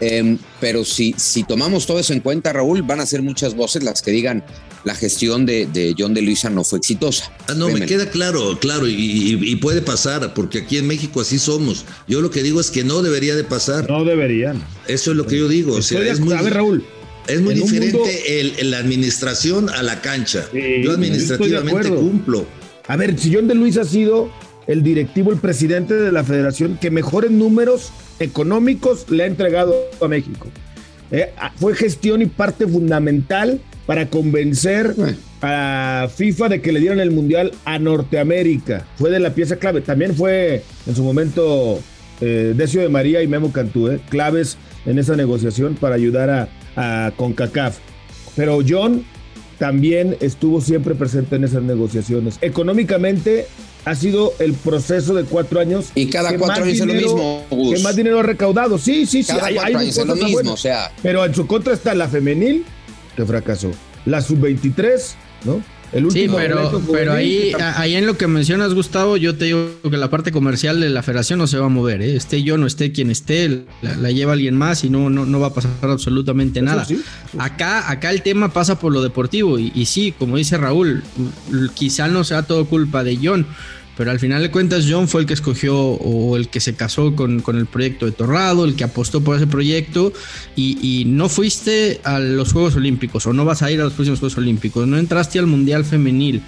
[0.00, 3.82] Em, pero si, si tomamos todo eso en cuenta, Raúl, van a ser muchas voces
[3.82, 4.42] las que digan
[4.84, 7.30] la gestión de, de John de Luisa no fue exitosa.
[7.48, 11.20] Ah, no, me queda claro, claro, y, y- y puede pasar, porque aquí en México
[11.20, 11.84] así somos.
[12.08, 13.90] Yo lo que digo es que no debería de pasar.
[13.90, 14.62] No deberían.
[14.88, 15.74] Eso es lo que yo digo.
[15.74, 16.82] O sea, es muy, a ver, Raúl,
[17.28, 20.46] es muy diferente mundo- el, el- la administración a la cancha.
[20.50, 22.46] Sí, yo administrativamente cumplo.
[22.88, 24.32] A ver, si John de Luis ha sido
[24.66, 30.08] el directivo, el presidente de la federación que mejores números económicos le ha entregado a
[30.08, 30.48] México.
[31.10, 34.94] Eh, a- fue gestión y parte fundamental para convencer
[35.42, 38.86] a FIFA de que le dieran el mundial a Norteamérica.
[38.96, 39.80] Fue de la pieza clave.
[39.80, 41.80] También fue en su momento
[42.20, 46.48] eh, Decio de María y Memo Cantú, eh, claves en esa negociación para ayudar a,
[47.06, 47.78] a CONCACAF.
[48.36, 49.04] Pero John
[49.58, 52.38] también estuvo siempre presente en esas negociaciones.
[52.42, 53.46] Económicamente
[53.84, 55.86] ha sido el proceso de cuatro años.
[55.94, 57.76] Y cada cuatro años es lo mismo, Gus.
[57.76, 58.78] Que más dinero ha recaudado.
[58.78, 59.32] Sí, sí, sí.
[59.32, 60.92] Cada hay- cuatro hay años es lo mismo, o sea.
[61.02, 62.64] Pero en su contra está la femenil,
[63.16, 63.70] que fracasó.
[64.06, 65.14] La sub-23,
[65.44, 65.62] ¿no?
[65.92, 69.96] El Sí, pero, pero ahí, ahí en lo que mencionas, Gustavo, yo te digo que
[69.96, 72.00] la parte comercial de la federación no se va a mover.
[72.00, 72.14] ¿eh?
[72.14, 75.40] Esté yo, no esté quien esté, la, la lleva alguien más y no, no, no
[75.40, 76.84] va a pasar absolutamente nada.
[76.84, 77.02] sí,
[77.38, 81.02] Acá, acá el tema pasa por lo deportivo y, y sí, como dice Raúl,
[81.74, 83.46] quizá no sea todo culpa de John,
[84.00, 87.14] pero al final de cuentas John fue el que escogió o el que se casó
[87.14, 90.14] con, con el proyecto de Torrado, el que apostó por ese proyecto
[90.56, 93.92] y, y no fuiste a los Juegos Olímpicos o no vas a ir a los
[93.92, 96.40] próximos Juegos Olímpicos, no entraste al Mundial Femenil.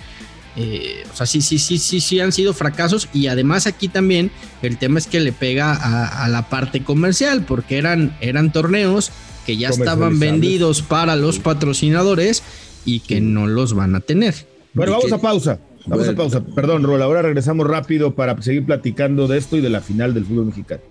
[0.57, 4.31] Eh, o sea, sí, sí, sí, sí, sí han sido fracasos y además aquí también
[4.63, 9.11] el tema es que le pega a, a la parte comercial porque eran, eran torneos
[9.45, 12.43] que ya estaban vendidos para los patrocinadores
[12.87, 14.47] y que no los van a tener.
[14.73, 15.59] Bueno, ¿Y vamos a pausa.
[15.87, 16.13] Vamos Bueno.
[16.13, 16.45] a pausa.
[16.55, 17.03] Perdón, Rol.
[17.03, 20.83] Ahora regresamos rápido para seguir platicando de esto y de la final del fútbol mexicano.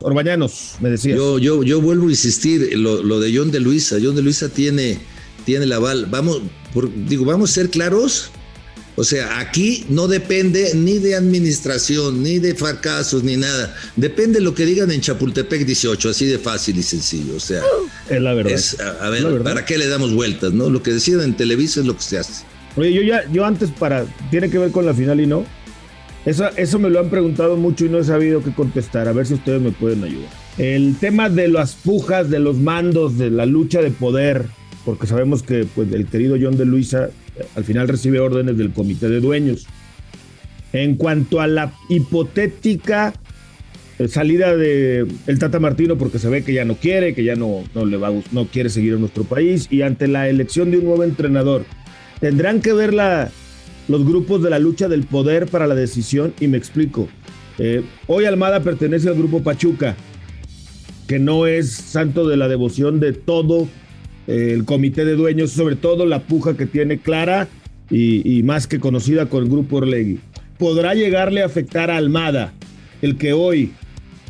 [0.00, 1.16] Orbañanos, me decías.
[1.16, 4.48] Yo, yo, yo vuelvo a insistir, lo, lo de John de Luisa, John de Luisa
[4.50, 4.98] tiene,
[5.46, 6.06] tiene el aval.
[6.10, 6.42] Vamos,
[6.74, 8.30] por- digo, vamos a ser claros.
[8.98, 13.74] O sea, aquí no depende ni de administración, ni de fracasos, ni nada.
[13.94, 17.36] Depende de lo que digan en Chapultepec 18, así de fácil y sencillo.
[17.36, 17.62] O sea,
[18.08, 18.52] es la verdad.
[18.52, 19.44] es, a, a ver, verdad.
[19.44, 20.52] ¿para qué le damos vueltas?
[20.54, 22.44] no Lo que decidan en Televisa es lo que se hace.
[22.76, 25.44] Oye, yo ya, yo antes para, tiene que ver con la final y no.
[26.26, 29.08] Eso, eso me lo han preguntado mucho y no he sabido qué contestar.
[29.08, 30.28] A ver si ustedes me pueden ayudar.
[30.58, 34.44] El tema de las pujas, de los mandos, de la lucha de poder,
[34.84, 38.72] porque sabemos que pues, el querido John de Luisa eh, al final recibe órdenes del
[38.72, 39.66] comité de dueños.
[40.72, 43.14] En cuanto a la hipotética
[43.98, 47.34] eh, salida de el Tata Martino, porque se ve que ya no quiere, que ya
[47.34, 50.78] no, no le va no quiere seguir en nuestro país, y ante la elección de
[50.78, 51.64] un nuevo entrenador,
[52.20, 53.30] tendrán que ver la,
[53.88, 57.08] los grupos de la lucha del poder para la decisión, y me explico.
[57.58, 59.96] Eh, hoy Almada pertenece al grupo Pachuca,
[61.06, 63.68] que no es santo de la devoción de todo
[64.26, 67.48] eh, el comité de dueños, sobre todo la puja que tiene Clara
[67.90, 70.18] y, y más que conocida con el grupo Orlegui.
[70.58, 72.52] ¿Podrá llegarle a afectar a Almada
[73.02, 73.72] el que hoy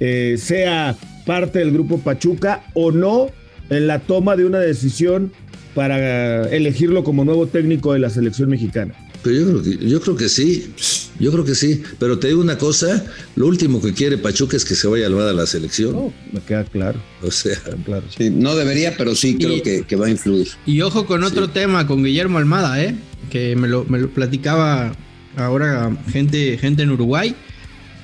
[0.01, 3.29] eh, sea parte del grupo Pachuca o no
[3.71, 5.33] en la toma de una decisión
[5.77, 8.95] para elegirlo como nuevo técnico de la selección mexicana.
[9.23, 10.73] Pero yo creo, que, yo creo que sí,
[11.21, 11.83] yo creo que sí.
[11.99, 15.31] Pero te digo una cosa, lo último que quiere Pachuca es que se vaya Almada
[15.31, 15.93] a la selección.
[15.93, 16.99] No, me queda claro.
[17.23, 18.05] O sea, claro.
[18.17, 20.49] Sí, no debería, pero sí creo Y- que, que va a influir.
[20.65, 22.95] Y ojo con otro tema, con Guillermo Almada, ¿eh?
[23.31, 24.97] que me lo, me lo platicaba
[25.37, 27.35] ahora gente, gente en Uruguay.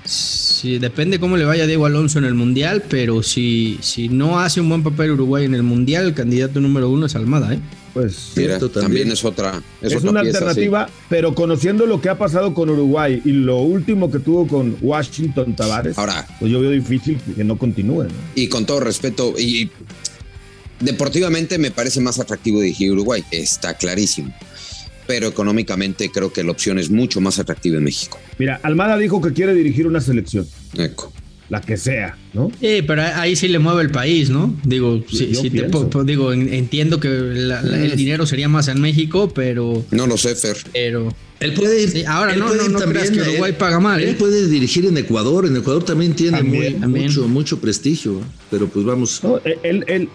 [0.04, 4.60] Si, depende cómo le vaya Diego Alonso en el Mundial, pero si, si no hace
[4.60, 7.54] un buen papel Uruguay en el Mundial, el candidato número uno es Almada.
[7.54, 7.60] ¿eh?
[7.94, 9.02] Pues Mira, Cierto, también.
[9.02, 9.12] también.
[9.12, 9.62] es otra.
[9.80, 10.44] Es, es, otra una pieza, sí.
[10.44, 14.76] alternativa, pero conociendo lo que ha pasado con Uruguay y lo último que tuvo con
[14.80, 18.04] Washington Tavares, Ahora, pues yo veo difícil que no continúe.
[18.04, 18.10] ¿no?
[18.34, 19.70] y con todo respeto, y
[20.80, 24.34] deportivamente me parece más atractivo dirigir Uruguay, está clarísimo.
[25.12, 28.18] Pero económicamente creo que la opción es mucho más atractiva en México.
[28.38, 30.46] Mira, Almada dijo que quiere dirigir una selección,
[30.78, 31.12] Eco.
[31.50, 32.50] la que sea, ¿no?
[32.60, 34.58] Sí, pero ahí sí le mueve el país, ¿no?
[34.64, 38.68] Digo, sí, sí te po- digo, en- entiendo que la- la- el dinero sería más
[38.68, 40.56] en México, pero, No lo sé, Fer.
[40.72, 41.90] pero Él puede ir.
[41.90, 44.10] Sí, ahora él no, puede no, ir no creas que Uruguay él- paga mal, Él
[44.10, 44.16] ¿eh?
[44.18, 45.44] puede dirigir en Ecuador.
[45.44, 47.06] En Ecuador también tiene También, muy- también.
[47.08, 48.20] mucho, mucho prestigio.
[48.50, 49.20] Pero pues vamos.
[49.24, 50.08] No, él, él, él,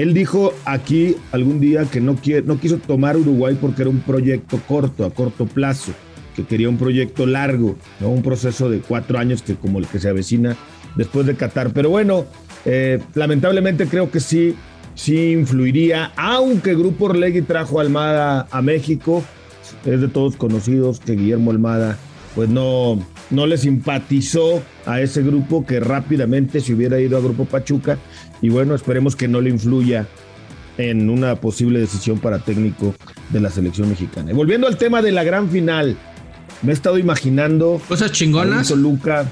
[0.00, 4.00] él dijo aquí algún día que no, quiere, no quiso tomar Uruguay porque era un
[4.00, 5.92] proyecto corto, a corto plazo,
[6.34, 10.08] que quería un proyecto largo, un proceso de cuatro años que como el que se
[10.08, 10.56] avecina
[10.96, 11.74] después de Qatar.
[11.74, 12.24] Pero bueno,
[12.64, 14.54] eh, lamentablemente creo que sí,
[14.94, 19.22] sí influiría, aunque Grupo Orlegui trajo a Almada a México,
[19.84, 21.98] es de todos conocidos que Guillermo Almada
[22.34, 27.44] pues no, no le simpatizó a ese grupo que rápidamente se hubiera ido a Grupo
[27.44, 27.98] Pachuca
[28.42, 30.06] y bueno, esperemos que no le influya
[30.78, 32.94] en una posible decisión para técnico
[33.30, 34.30] de la selección mexicana.
[34.30, 35.96] Y volviendo al tema de la gran final,
[36.62, 38.68] me he estado imaginando cosas chingonas.
[38.68, 39.26] Toluca.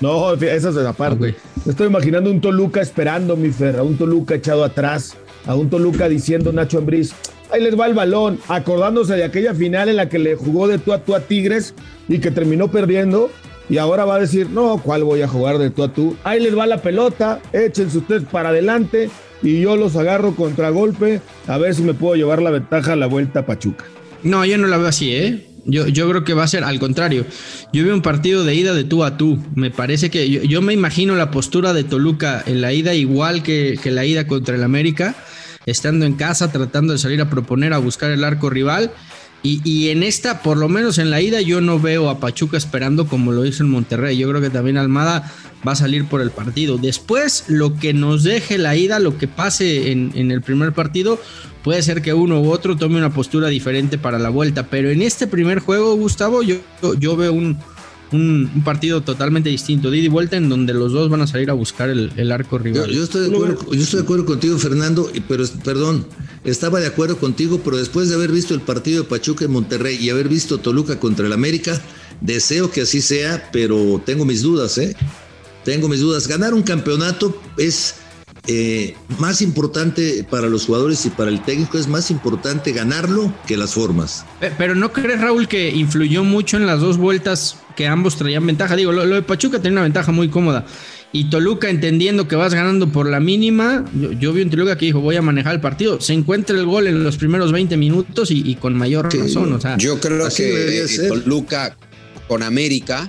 [0.00, 1.30] No, esa es aparte.
[1.30, 1.36] Ok.
[1.64, 5.16] Me estoy imaginando un Toluca esperando, mi Fer, a un Toluca echado atrás,
[5.46, 7.14] a un Toluca diciendo Nacho Ambriz,
[7.50, 10.78] ahí les va el balón, acordándose de aquella final en la que le jugó de
[10.78, 11.74] tú a tú a Tigres
[12.08, 13.30] y que terminó perdiendo.
[13.68, 16.16] Y ahora va a decir, no, ¿cuál voy a jugar de tú a tú?
[16.22, 19.10] Ahí les va la pelota, échense ustedes para adelante
[19.42, 23.06] y yo los agarro contragolpe a ver si me puedo llevar la ventaja a la
[23.06, 23.84] vuelta a Pachuca.
[24.22, 25.46] No, yo no la veo así, ¿eh?
[25.66, 27.24] Yo, yo creo que va a ser al contrario.
[27.72, 29.38] Yo veo un partido de ida de tú a tú.
[29.54, 33.42] Me parece que yo, yo me imagino la postura de Toluca en la ida igual
[33.42, 35.14] que, que la ida contra el América,
[35.64, 38.92] estando en casa, tratando de salir a proponer, a buscar el arco rival.
[39.44, 42.56] Y, y en esta, por lo menos en la ida, yo no veo a Pachuca
[42.56, 44.16] esperando como lo hizo en Monterrey.
[44.16, 45.30] Yo creo que también Almada
[45.68, 46.78] va a salir por el partido.
[46.78, 51.20] Después, lo que nos deje la ida, lo que pase en, en el primer partido,
[51.62, 54.68] puede ser que uno u otro tome una postura diferente para la vuelta.
[54.68, 56.56] Pero en este primer juego, Gustavo, yo,
[56.98, 57.58] yo, veo un,
[58.12, 61.26] un, un partido totalmente distinto, de ida y vuelta, en donde los dos van a
[61.26, 62.90] salir a buscar el, el arco rival.
[62.90, 66.06] yo estoy de acuerdo, yo estoy de acuerdo contigo, Fernando, pero perdón,
[66.44, 69.96] estaba de acuerdo contigo, pero después de haber visto el partido de Pachuca en Monterrey
[70.00, 71.80] y haber visto Toluca contra el América,
[72.20, 74.94] deseo que así sea, pero tengo mis dudas, ¿eh?
[75.64, 76.28] Tengo mis dudas.
[76.28, 77.94] Ganar un campeonato es
[78.46, 83.56] eh, más importante para los jugadores y para el técnico, es más importante ganarlo que
[83.56, 84.26] las formas.
[84.40, 88.46] Pe- Pero ¿no crees, Raúl, que influyó mucho en las dos vueltas que ambos traían
[88.46, 88.76] ventaja?
[88.76, 90.66] Digo, lo, lo de Pachuca tenía una ventaja muy cómoda.
[91.14, 94.86] Y Toluca, entendiendo que vas ganando por la mínima, yo, yo vi un Toluca que
[94.86, 96.00] dijo, voy a manejar el partido.
[96.00, 99.52] Se encuentra el gol en los primeros 20 minutos y, y con mayor Sí, razón.
[99.52, 100.86] O sea, yo creo que eh.
[101.06, 101.76] Toluca
[102.26, 103.08] con América,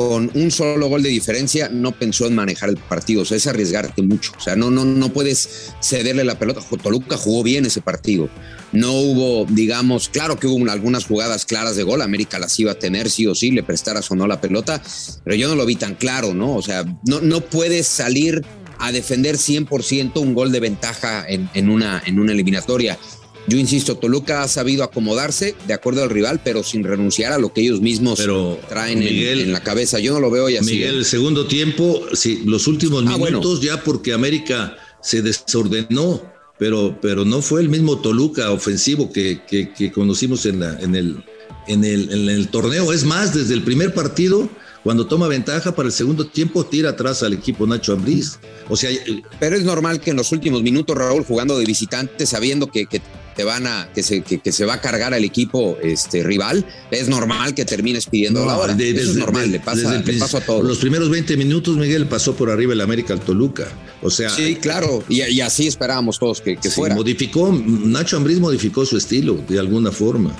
[0.00, 3.20] con un solo gol de diferencia, no pensó en manejar el partido.
[3.20, 4.32] O sea, es arriesgarte mucho.
[4.34, 6.62] O sea, no, no, no puedes cederle la pelota.
[6.82, 8.30] Toluca jugó bien ese partido.
[8.72, 12.00] No hubo, digamos, claro que hubo algunas jugadas claras de gol.
[12.00, 14.82] América las iba a tener sí o sí, le prestaras o no la pelota,
[15.22, 16.56] pero yo no lo vi tan claro, ¿no?
[16.56, 18.42] O sea, no, no puedes salir
[18.78, 22.98] a defender 100% un gol de ventaja en, una, en una eliminatoria.
[23.50, 27.52] Yo insisto, Toluca ha sabido acomodarse de acuerdo al rival, pero sin renunciar a lo
[27.52, 29.98] que ellos mismos Pero, traen en- Miguel- en, la cabeza.
[29.98, 30.72] Yo no lo veo hoy así.
[30.74, 33.38] Miguel, el segundo tiempo, sí, los últimos Ah, bueno.
[33.40, 36.22] minutos ya porque América se desordenó,
[36.58, 40.94] pero, pero no fue el mismo Toluca ofensivo que, que- que conocimos en, la, en,
[40.94, 41.24] el,
[41.66, 42.92] en, el, en el torneo.
[42.92, 44.48] Es más, desde el primer partido,
[44.84, 48.38] cuando toma ventaja para el segundo tiempo, tira atrás al equipo Nacho Ambriz.
[48.68, 48.90] O sea,
[49.40, 53.02] Pero es normal que en los últimos minutos, Raúl, jugando de visitante, sabiendo que, que
[53.40, 56.62] te van a, que se, que, que se va a cargar al equipo este, rival,
[56.90, 58.74] es normal que termines pidiendo la hora.
[58.74, 60.62] de- Eso es normal, de- le pasa, desde le pasa a todos.
[60.62, 63.66] Los primeros 20 minutos, Miguel pasó por arriba el América al Toluca.
[64.02, 66.94] O sea, Sí, claro, y, y así esperábamos todos que, que Sí, fuera.
[66.94, 70.36] modificó, Nacho Ambriz modificó su estilo de alguna forma.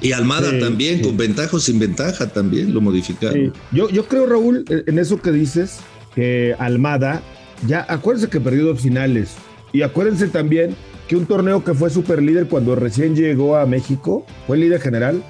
[0.00, 1.02] Y Almada Sí, también, sí.
[1.06, 3.34] con ventaja o sin ventaja, también lo modicaron.
[3.52, 3.52] Sí.
[3.72, 5.78] Yo, yo creo, Raúl, en eso que dices,
[6.14, 7.20] que Almada,
[7.66, 9.30] ya acuérdense que perdió dos finales.
[9.72, 10.76] Y acuérdense también
[11.08, 15.22] que un torneo que fue super líder cuando recién llegó a México, fue líder general,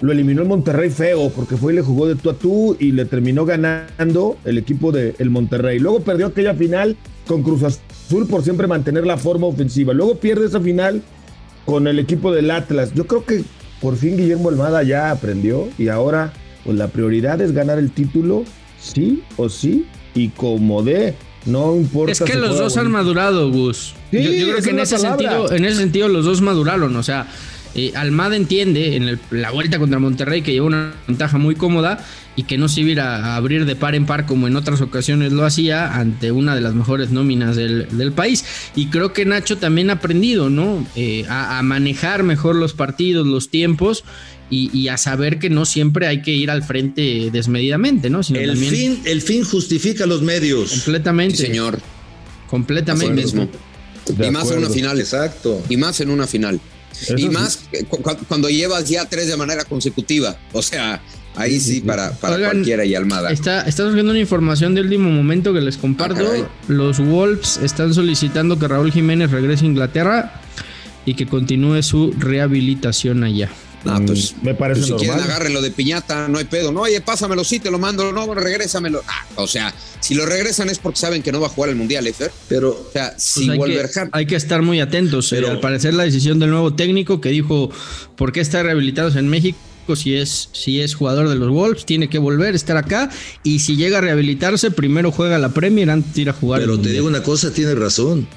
[0.00, 2.92] lo eliminó el Monterrey feo, porque fue y le jugó de tú a tú y
[2.92, 5.78] le terminó ganando el equipo del el Monterrey.
[5.78, 9.92] Luego perdió aquella final con Cruz Azul por siempre mantener la forma ofensiva.
[9.92, 11.02] Luego pierde esa final
[11.66, 12.94] con el equipo del Atlas.
[12.94, 13.42] Yo creo que
[13.80, 16.32] por fin Guillermo Almada ya aprendió y ahora
[16.64, 18.44] pues la prioridad es ganar el título,
[18.78, 21.14] sí o sí, y como de,
[21.48, 22.12] no importa.
[22.12, 23.94] Es que si los dos han madurado, Gus.
[24.10, 25.18] Sí, yo, yo creo que en ese, palabra.
[25.30, 26.94] sentido, en ese sentido los dos maduraron.
[26.96, 27.26] O sea,
[27.74, 32.04] eh, Almada entiende en el- la vuelta contra Monterrey que lleva una ventaja muy cómoda
[32.34, 34.46] y que no se iba a ir a, a abrir de par en par como
[34.46, 38.44] en otras ocasiones lo hacía ante una de las mejores nóminas del, del país.
[38.76, 40.86] Y creo que Nacho también ha aprendido, ¿no?
[40.96, 44.04] Eh, a, a manejar mejor los partidos, los tiempos.
[44.50, 48.22] Y, y a saber que no siempre hay que ir al frente desmedidamente, ¿no?
[48.22, 50.72] Sino El también fin, el fin justifica los medios.
[50.72, 51.36] completamente.
[51.36, 51.78] Sí, señor.
[52.48, 53.22] Completamente.
[53.22, 53.48] Mismo.
[54.06, 54.98] De y más en una final.
[54.98, 55.62] Exacto.
[55.68, 56.60] Y más en una final.
[57.16, 57.28] y sí.
[57.28, 60.38] más cu- cu- cuando llevas ya tres de manera consecutiva.
[60.52, 61.02] O sea,
[61.36, 63.30] ahí sí, para, para Oigan, cualquiera y Almada.
[63.30, 66.24] Está, está surgiendo una información de último momento que les comparto.
[66.26, 66.48] Ah.
[66.68, 70.40] Los Wolves están solicitando que Raúl Jiménez regrese a Inglaterra
[71.04, 73.50] y que continúe su rehabilitación allá.
[73.90, 75.30] Ah, pues, me parece pues si quieren normal.
[75.30, 76.70] agárrenlo de piñata, no hay pedo.
[76.72, 78.12] No, oye, pásamelo, sí, te lo mando.
[78.12, 79.02] No, bueno, regrésamelo.
[79.08, 81.76] Ah, o sea, si lo regresan es porque saben que no va a jugar el
[81.76, 82.30] Mundial, ¿eh, Fer?
[82.48, 85.32] Pero O sea, Pues si hay, que, hay que estar muy atentos.
[85.32, 87.70] eh, Pero- al parecer la decisión del nuevo técnico que dijo
[88.16, 89.58] por qué está rehabilitados en México.
[89.96, 93.08] Si es, si es jugador de los Wolves, tiene que volver, estar acá.
[93.42, 96.60] Y si llega a rehabilitarse, primero juega la Premier antes de ir a jugar.
[96.60, 96.94] Pero te Mundial.
[96.96, 98.28] digo una cosa, tiene razón.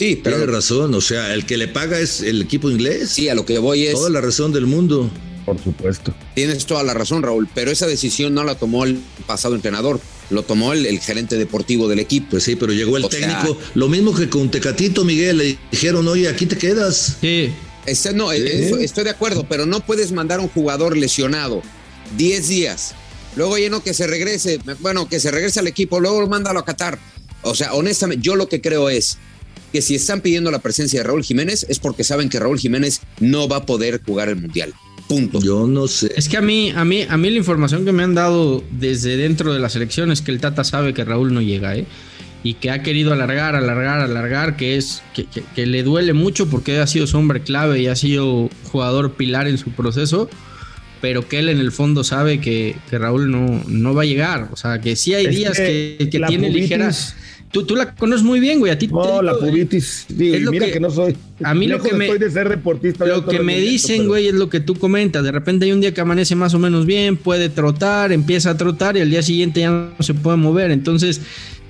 [0.00, 0.94] Sí, pero Tiene razón.
[0.94, 3.10] O sea, el que le paga es el equipo inglés.
[3.10, 3.92] sí, a lo que voy es...
[3.92, 5.10] Toda la razón del mundo.
[5.44, 6.14] Por supuesto.
[6.34, 10.42] Tienes toda la razón, Raúl, pero esa decisión no la tomó el pasado entrenador, lo
[10.42, 12.28] tomó el, el gerente deportivo del equipo.
[12.30, 13.58] Pues sí, pero llegó el O sea- técnico.
[13.74, 15.36] Lo mismo que con Tecatito, Miguel.
[15.36, 17.16] Le dijeron, oye, aquí te quedas.
[17.20, 17.52] Sí,
[17.84, 21.62] Este, no, eso- estoy de acuerdo, pero no puedes mandar a un jugador lesionado
[22.16, 22.94] 10 días.
[23.36, 26.64] Luego, oye, no, que se regrese, bueno, que se regrese al equipo, luego mándalo a
[26.64, 26.98] Qatar.
[27.42, 29.18] O sea, honestamente, yo lo que creo es
[29.72, 33.00] que si están pidiendo la presencia de Raúl Jiménez es porque saben que Raúl Jiménez
[33.20, 34.72] no va a poder jugar el Mundial.
[35.08, 35.40] Punto.
[35.40, 36.12] Yo no sé.
[36.16, 39.16] Es que a mí, a mí, a mí la información que me han dado desde
[39.16, 41.84] dentro de la selección es que el Tata sabe que Raúl no llega, ¿eh?
[42.42, 46.48] Y que ha querido alargar, alargar, alargar, que es, que, que- que le duele mucho
[46.48, 50.30] porque ha sido su hombre clave y ha sido jugador pilar en su proceso,
[51.02, 54.48] pero que él en el fondo sabe que, que Raúl no, no va a llegar.
[54.52, 57.16] O sea, que sí hay Es días que que, que la tiene pubitis- ligeras.
[57.52, 58.70] Tú, tú la conoces muy bien, güey.
[58.70, 60.06] A ti te No, digo, la pubitis.
[60.08, 60.14] Sí,
[60.50, 61.16] mira que- que, no soy.
[61.42, 63.04] a mí lo que me- estoy de ser deportista.
[63.04, 65.24] de Lo que me dicen, pero- güey, es lo que tú comentas.
[65.24, 68.56] De repente hay un día que amanece más o menos bien, puede trotar, empieza a
[68.56, 70.70] trotar y al día siguiente ya no se puede mover.
[70.70, 71.20] Entonces,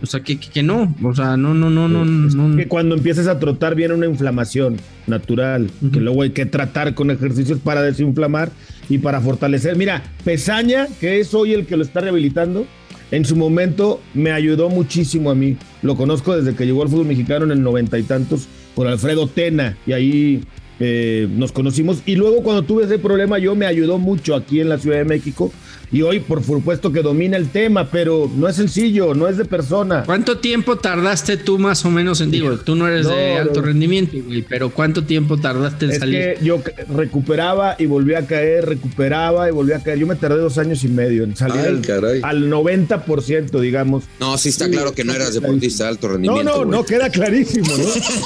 [0.02, 0.94] o sea, que, que- que no.
[1.02, 2.56] O sea, no, no, no, no, no.
[2.58, 7.10] Que cuando empieces a trotar viene una inflamación natural, que luego hay que tratar con
[7.10, 8.50] ejercicios para desinflamar
[8.90, 9.76] y para fortalecer.
[9.76, 12.66] Mira, Pesaña, que es hoy el que lo está rehabilitando,
[13.10, 15.56] en su momento me ayudó muchísimo a mí.
[15.82, 19.26] Lo conozco desde que llegó al fútbol mexicano en el noventa y tantos con Alfredo
[19.26, 20.44] Tena y ahí
[20.80, 21.98] eh, nos conocimos.
[22.06, 25.04] Y luego cuando tuve ese problema yo me ayudó mucho aquí en la Ciudad de
[25.04, 25.52] México
[25.92, 29.44] y hoy por supuesto que domina el tema, pero no es sencillo, no es de
[29.44, 30.04] persona.
[30.06, 33.60] ¿Cuánto tiempo tardaste tú más o menos en, digo, tú no eres de No, alto
[33.60, 33.66] no.
[33.66, 36.18] rendimiento, güey, pero ¿cuánto tiempo tardaste en Es salir?
[36.38, 36.62] que yo
[36.96, 39.98] recuperaba y volvía a caer, recuperaba y volvía a caer.
[39.98, 42.20] Yo me tardé dos años y medio en salir Ay, al, caray.
[42.22, 44.04] al 90%, digamos.
[44.20, 46.44] No, sí está Sí, claro que no eras deportista de alto No, rendimiento.
[46.52, 46.70] no, güey.
[46.70, 47.84] no, queda clarísimo, ¿no?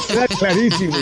[0.08, 0.94] queda clarísimo.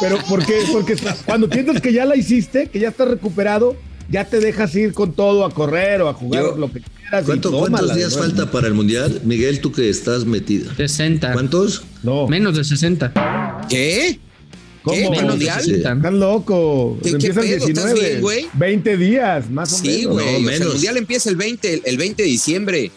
[0.00, 0.89] Pero porque, porque
[1.26, 3.76] cuando piensas que ya la hiciste, que ya estás recuperado,
[4.08, 7.22] ya te dejas ir con todo a correr o a jugar Yo- lo que quieras.
[7.22, 9.20] y ¿Cuánto- tómala ¿Cuántos días falta para el Mundial?
[9.24, 10.74] Miguel, tú que estás metida.
[10.76, 11.32] 60.
[11.32, 11.82] ¿Cuántos?
[12.02, 12.26] No.
[12.26, 13.12] Menos de 60.
[13.68, 14.18] ¿Qué?
[14.82, 14.96] ¿Cómo?
[14.96, 15.06] ¿Qué?
[15.08, 15.60] ¿Para el Mundial?
[15.62, 15.92] 60.
[15.92, 16.98] Están loco.
[17.02, 17.56] ¿Qué- qué Empieza el pedo?
[17.66, 18.08] ¿Estás 19.
[18.08, 18.46] bien, güey?
[18.54, 20.12] 20 días, más o Sí, menos.
[20.14, 20.26] güey.
[20.42, 20.68] No, o sea, el.
[20.72, 22.90] Mundial empieza el 20, el 20 de diciembre.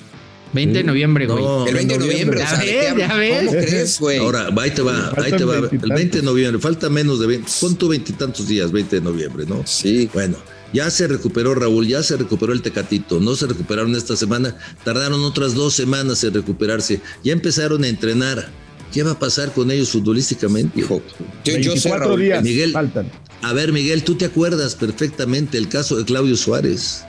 [0.54, 1.44] 20 de noviembre, güey.
[1.44, 2.40] No, el 20 de noviembre.
[2.40, 3.46] Ya o sea, ¿de ves, ya ves.
[3.48, 4.18] ¿Cómo crees, güey?
[4.20, 5.56] Ahora, ahí te va, ahí te va.
[5.56, 5.98] El veintitantos.
[5.98, 7.52] 20 de noviembre, falta menos de 20.
[7.60, 9.64] Pon tú veintitantos días, 20 de noviembre, ¿no?
[9.66, 10.10] Sí.
[10.14, 10.38] Bueno,
[10.74, 15.24] ya se recuperó Raúl, ya se recuperó el Tecatito, no se recuperaron esta semana, tardaron
[15.24, 18.50] otras dos semanas en recuperarse, ya empezaron a entrenar.
[18.92, 20.80] ¿Qué va a pasar con ellos futbolísticamente?
[20.80, 21.02] Hijo,
[21.44, 22.72] yo, yo sé, 24 Raúl, días Miguel.
[22.74, 23.12] faltan.
[23.42, 27.04] A ver, Miguel, tú te acuerdas perfectamente el caso de Claudio Suárez.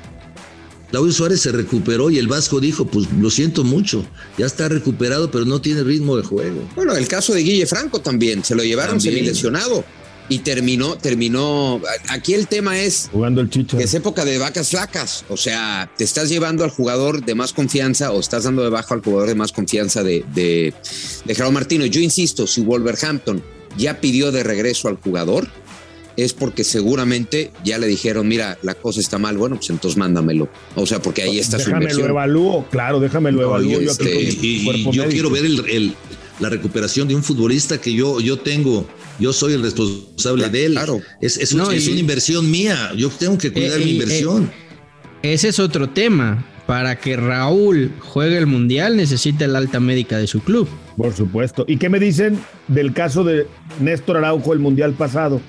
[0.95, 4.07] Claudio Suárez se recuperó y el Vasco dijo, pues lo siento mucho,
[4.39, 6.63] ya está recuperado, pero no tiene ritmo de juego.
[6.77, 9.85] Bueno, el caso de Guille Franco también, se lo llevaron semilesionado.
[10.29, 11.81] y terminó, terminó.
[12.11, 13.77] Aquí el tema es Jugando el chicho.
[13.77, 15.25] que es época de vacas flacas.
[15.31, 18.95] O sea, te estás llevando al jugador de más confianza o estás dando de bajo
[18.95, 20.73] al jugador de más confianza de, de,
[21.25, 21.85] de Gerardo Martino.
[21.87, 23.43] Yo insisto, si Wolverhampton
[23.77, 25.49] ya pidió de regreso al jugador,
[26.17, 30.49] es porque seguramente ya le dijeron, mira, la cosa está mal, bueno, pues entonces mándamelo.
[30.77, 32.11] O sea, porque ahí está su Déjame lo inversión.
[32.11, 33.81] evalúo, claro, déjame lo No, evalúo.
[33.81, 35.07] y yo este, y- yo médico.
[35.11, 35.95] quiero ver el- el-
[36.41, 38.87] la recuperación de un futbolista que yo, yo tengo.
[39.21, 40.79] Yo soy el responsable de él.
[41.21, 42.91] Es, es un- No, es y- una inversión mía.
[42.97, 44.51] Yo tengo que cuidar Eh, mi y- inversión.
[45.23, 46.45] Ese es otro tema.
[46.67, 50.67] Para que Raúl juegue el mundial necesita el alta médica de su club.
[50.97, 51.65] Por supuesto.
[51.69, 52.39] ¿Y qué me dicen
[52.69, 53.47] del caso de
[53.81, 55.43] Néstor Araujo el mundial pasado?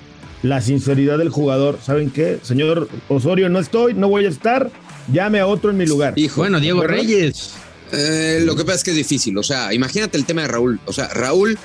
[0.46, 1.78] La sinceridad del jugador.
[1.84, 2.38] ¿Saben qué?
[2.42, 4.70] Señor Osorio, no estoy, no voy a estar.
[5.12, 6.14] Llame a otro en mi lugar.
[6.16, 6.40] Hijo.
[6.40, 6.96] Bueno, Diego ¿Verdad?
[6.96, 7.50] Reyes.
[7.92, 9.36] Eh, lo que pasa es que es difícil.
[9.38, 10.78] O sea, imagínate el tema de Raúl.
[10.86, 11.58] O sea, Raúl,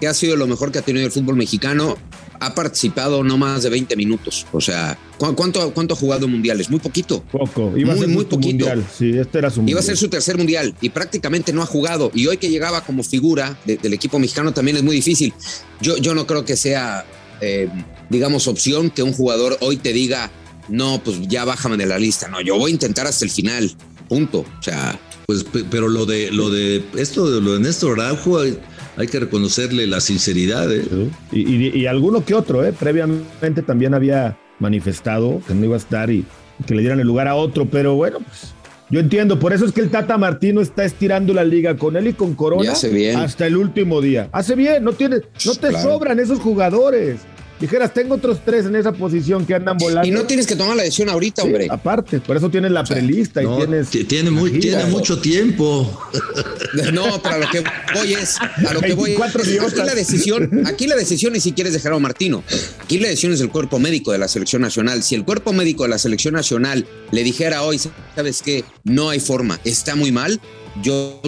[0.00, 1.96] que ha sido lo mejor que ha tenido el fútbol mexicano,
[2.40, 4.46] ha participado no más de 20 minutos.
[4.52, 6.68] O sea, ¿cu- ¿cuánto, cuánto ha jugado en mundiales?
[6.68, 7.22] Muy poquito.
[7.32, 7.72] Poco.
[7.76, 8.66] Iba a muy, ser muy su poquito.
[8.66, 8.84] mundial.
[8.94, 9.78] Sí, este era su Iba mundial.
[9.78, 12.10] a ser su tercer mundial y prácticamente no ha jugado.
[12.14, 15.32] Y hoy que llegaba como figura de- del equipo mexicano también es muy difícil.
[15.80, 17.06] Yo, yo no creo que sea,
[17.40, 17.68] eh,
[18.10, 20.30] digamos, opción que un jugador hoy te diga,
[20.68, 22.28] no, pues ya bájame de la lista.
[22.28, 23.70] No, yo voy a intentar hasta el final.
[24.08, 24.40] Punto.
[24.58, 28.38] O sea, Pues, pe- pero lo de lo de esto de lo de Néstor Araujo
[28.38, 28.56] hay,
[28.96, 30.72] hay que reconocerle la sinceridad.
[30.72, 30.84] ¿eh?
[31.32, 32.72] Y, y- y alguno que otro, ¿eh?
[32.72, 36.24] Previamente también había manifestado que no iba a estar y,
[36.66, 38.54] que le dieran el lugar a otro, pero bueno, pues
[38.88, 42.06] yo entiendo, por eso es que el Tata Martino está estirando la liga con él
[42.06, 43.16] y con Y Corona hace bien.
[43.16, 44.28] hasta el último día.
[44.32, 45.82] Hace bien, no tiene, no te Claro.
[45.82, 47.16] sobran esos jugadores.
[47.60, 50.06] Dijeras, tengo otros tres en esa posición que andan volando.
[50.06, 51.66] y no tienes que tomar la decisión ahorita, Sí, hombre.
[51.70, 53.88] aparte, por eso tienes la prelista y No, tienes.
[53.88, 54.78] ti- tiene, muy, la gira.
[54.78, 56.00] tiene mucho tiempo.
[56.92, 57.62] No, pero a lo que
[57.94, 61.40] voy es, a lo que voy es, 24 aquí la decisión, aquí la decisión ni
[61.40, 62.42] siquiera es de Gerardo Martino.
[62.82, 65.02] Aquí la decisión es del cuerpo médico de la selección nacional.
[65.02, 67.80] Si el cuerpo médico de la selección nacional le dijera hoy,
[68.14, 70.40] sabes qué, no hay forma, está muy mal,
[70.82, 71.20] yo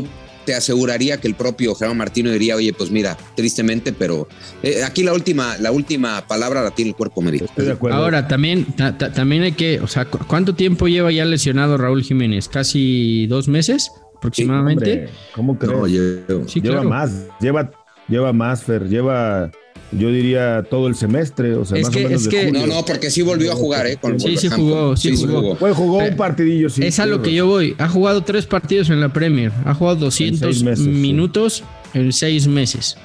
[0.48, 4.26] te aseguraría que el propio Gerardo Martino diría, oye, pues mira, tristemente, pero
[4.62, 7.44] eh, aquí la última, la última palabra la tiene el cuerpo médico.
[7.44, 7.98] Estoy de acuerdo.
[7.98, 11.76] Ahora, también, ta- ta- también hay que, o sea, ¿cu- ¿cuánto tiempo lleva ya lesionado
[11.76, 12.48] Raúl Jiménez?
[12.48, 14.90] ¿Casi dos meses aproximadamente?
[14.92, 15.76] Hombre, ¿Cómo crees?
[15.76, 16.88] No, yo- Sí, lleva claro.
[16.88, 17.70] más, lleva,
[18.08, 19.50] lleva más, Fer, lleva,
[19.92, 22.46] yo diría, todo el semestre, o sea, Es más que- o menos es de que-
[22.46, 22.66] julio.
[22.66, 23.96] No, no, porque sí volvió a jugar, ¿eh?
[24.00, 25.56] Con Sí, sí jugó, sí jugó.
[25.56, 26.82] Pues jugó Pero- un partidillo, sí.
[26.84, 27.74] es a sí, lo que yo voy.
[27.78, 29.52] Ha jugado tres partidos en la Premier.
[29.64, 30.90] Ha jugado 200 seis meses, sí.
[30.90, 31.64] minutos
[31.94, 32.96] en seis meses.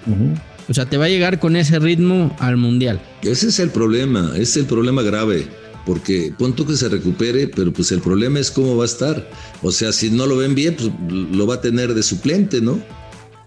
[0.69, 2.99] O sea, te va a llegar con ese ritmo al Mundial.
[3.21, 5.45] Ese es el problema, ese es el problema grave.
[5.85, 9.29] Porque pon tú que se recupere, pero pues el problema es cómo va a estar.
[9.61, 12.79] O sea, si no lo ven bien, pues lo va a tener de suplente, ¿no?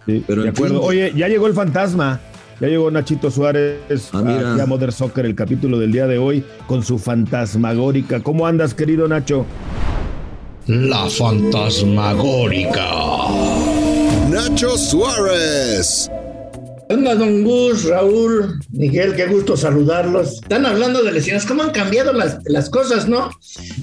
[0.05, 0.80] Sí, Pero de acuerdo.
[0.80, 0.89] fin.
[0.89, 2.20] Oye, ya llegó el fantasma.
[2.61, 6.83] Ya llegó Nachito Suárez Ah, a Mother Soccer, el capítulo del día de hoy, con
[6.83, 8.21] su fantasmagórica.
[8.23, 9.45] ¿Cómo andas, querido Nacho?
[10.67, 12.87] La fantasmagórica.
[14.31, 16.11] Nacho Suárez.
[16.89, 20.35] Hola, don Gus, Raúl, Miguel, qué gusto saludarlos.
[20.35, 23.31] Están hablando de lesiones, ¿cómo han cambiado las, las cosas, no?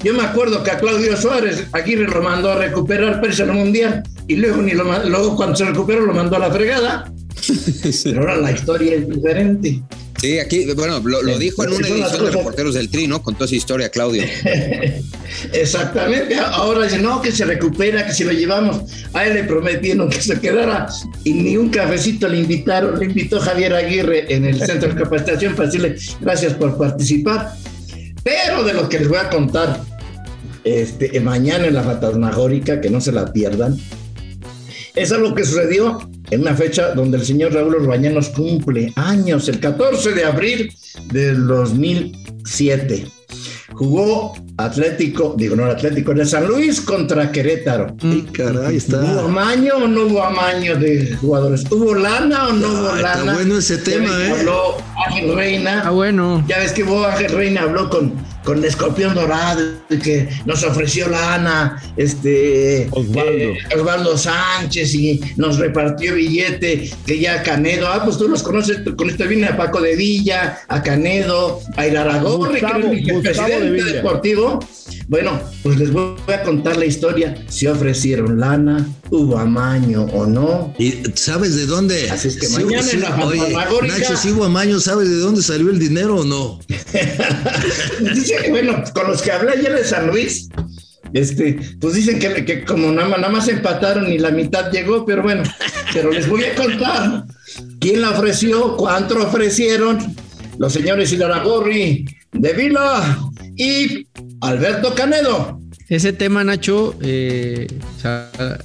[0.03, 3.51] Yo me acuerdo que a Claudio Suárez Aguirre lo mandó a recuperar para irse al
[3.51, 7.11] Mundial y luego, ni lo, luego cuando se recuperó lo mandó a la fregada.
[8.03, 9.81] Pero ahora la historia es diferente.
[10.23, 12.31] Sí, aquí, bueno, lo, lo dijo en una edición de.
[12.31, 13.21] Reporteros del Tri, ¿no?
[13.21, 14.23] Con toda esa historia, Claudio.
[15.51, 20.09] Exactamente, ahora dice, no, que se recupera, que si lo llevamos, a él le prometieron
[20.09, 20.87] que se quedara
[21.25, 25.55] y ni un cafecito le invitaron, le invitó Javier Aguirre en el centro de capacitación
[25.55, 27.53] para decirle gracias por participar.
[28.23, 29.81] Pero de lo que les voy a contar
[30.63, 33.77] este, mañana en la Fantasmagórica, que no se la pierdan,
[34.95, 39.59] es algo que sucedió en una fecha donde el señor Raúl Orbañanos cumple años, el
[39.59, 40.73] 14 de abril
[41.11, 43.05] del 2007.
[43.73, 47.95] Jugó Atlético, digo no Atlético, de San Luis contra Querétaro.
[48.03, 49.19] Y caray, ¿Hubo está.
[49.21, 51.63] amaño o no hubo amaño de jugadores?
[51.71, 53.33] ¿Hubo lana o no hubo Ah, está lana?
[53.33, 54.29] bueno ese tema, ¿eh?
[54.37, 54.77] Habló
[55.07, 55.81] Ángel Reina.
[55.85, 56.43] Ah, bueno.
[56.47, 58.13] Ya ves que hubo Ángel Reina habló con,
[58.43, 59.61] con Escorpión Dorado
[60.03, 63.31] que nos ofreció lana, este Osvaldo.
[63.31, 68.79] eh, Osvaldo Sánchez y nos repartió billete, que ya Canedo, ah, pues tú los conoces,
[68.97, 72.59] con esto viene a Paco de Villa, a Canedo, a Iraragorri,
[73.03, 74.59] que el Gustavo de deportivo.
[75.07, 80.73] Bueno, pues les voy a contar la historia, si ofrecieron lana, hubo amaño o no.
[80.79, 82.09] ¿Y sabes de dónde?
[82.09, 85.69] Así es que mañana en la oye, Nacho, si hubo amaño, ¿sabes de dónde salió
[85.69, 86.59] el dinero o no?
[86.67, 90.49] Dice que, bueno, con los que hablé ayer de San Luis,
[91.13, 95.05] este, pues dicen que, que como nada más, nada más empataron y la mitad llegó,
[95.05, 95.43] pero bueno,
[95.93, 97.25] pero les voy a contar
[97.79, 100.15] quién la ofreció, cuánto ofrecieron,
[100.57, 103.19] los señores Gorri de Vila
[103.55, 104.07] y
[104.41, 105.62] Alberto Canedo.
[105.93, 107.67] Ese tema, Nacho, eh,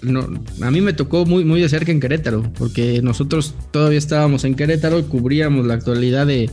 [0.00, 0.26] no,
[0.62, 4.54] a mí me tocó muy, muy de cerca en Querétaro, porque nosotros todavía estábamos en
[4.54, 6.48] Querétaro y cubríamos la actualidad de,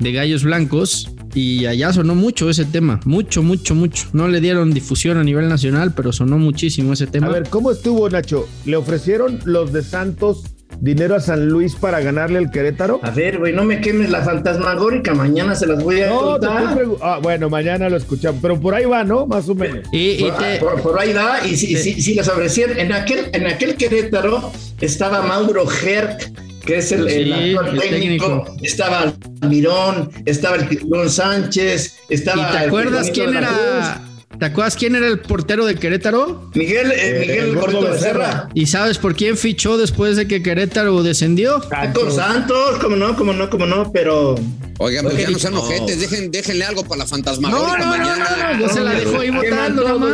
[0.00, 4.08] de Gallos Blancos y allá sonó mucho ese tema, mucho, mucho, mucho.
[4.12, 7.28] No le dieron difusión a nivel nacional, pero sonó muchísimo ese tema.
[7.28, 8.48] A ver, ¿cómo estuvo, Nacho?
[8.64, 10.42] ¿Le ofrecieron los de Santos
[10.80, 13.00] dinero a San Luis para ganarle al Querétaro?
[13.02, 16.78] A ver, güey, no me quemes la fantasmagórica, mañana se las voy a No, contar.
[17.02, 19.26] ah, bueno, mañana lo escuchamos, pero por ahí va, ¿no?
[19.26, 19.86] Más o menos.
[19.92, 22.92] Y, y Por, te- por- por ahí va, y si, si, si les ofrecieron, en
[22.92, 26.30] aquel, en aquel Querétaro estaba Mauro Herc,
[26.64, 28.56] que es el, el Sí, actual el técnico, técnico.
[28.62, 29.12] estaba
[29.48, 32.48] Mirón, estaba el Tirón Sánchez, estaba.
[32.48, 34.02] ¿Y te acuerdas quién era?
[34.38, 36.48] ¿Te acuerdas quién era el portero de Querétaro?
[36.54, 38.26] Miguel, eh, Miguel el Gordo Becerra.
[38.26, 38.48] Becerra.
[38.54, 41.60] ¿Y sabes por quién fichó después de que Querétaro descendió?
[41.92, 44.36] Con Santos, como no, como no, como no, pero.
[44.78, 45.60] Oigan, pues ya no sean no.
[45.60, 48.36] ojetes, dejen, déjenle algo para la No, fantasmagórica no, no, mañana.
[48.52, 50.12] no, no, ya se la dejó ahí ¿Qué votando nomás.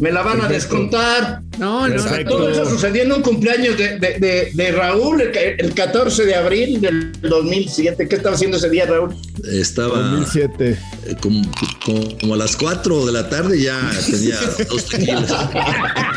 [0.00, 1.42] Me la van a descontar.
[1.58, 2.36] No, no, Perfecto.
[2.38, 6.34] Todo eso sucedió en un cumpleaños de, de- de- de Raúl el, el 14 de
[6.34, 8.08] abril del 2007.
[8.08, 9.14] ¿Qué estaba haciendo ese día, Raúl?
[9.52, 10.76] Estaba 2007.
[11.06, 11.42] eh, como,
[11.84, 13.78] como- como a las 4 de la tarde ya
[14.10, 14.36] tenía
[14.68, 15.30] dos tequilas.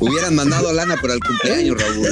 [0.00, 2.08] Hubieran mandado lana para el cumpleaños, Raúl.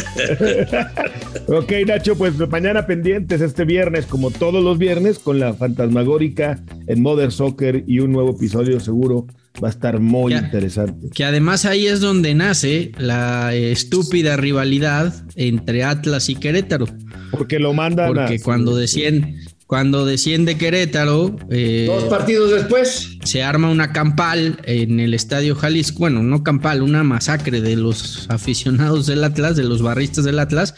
[1.49, 7.03] Ok, Nacho, pues mañana pendientes este viernes, como todos los viernes, con la fantasmagórica en
[7.03, 9.26] Mother Soccer y un nuevo episodio seguro.
[9.62, 11.11] Va a estar muy interesante.
[11.12, 16.86] Que además ahí es donde nace la estúpida rivalidad entre Atlas y Querétaro.
[17.32, 18.26] Porque lo mandan a.
[18.26, 19.34] Porque cuando desciende,
[19.71, 23.18] cuando desciende Querétaro, eh, Dos partidos después.
[23.23, 26.01] se arma una campal en el Estadio Jalisco.
[26.01, 30.75] Bueno, no campal, una masacre de los aficionados del Atlas, de los barristas del Atlas,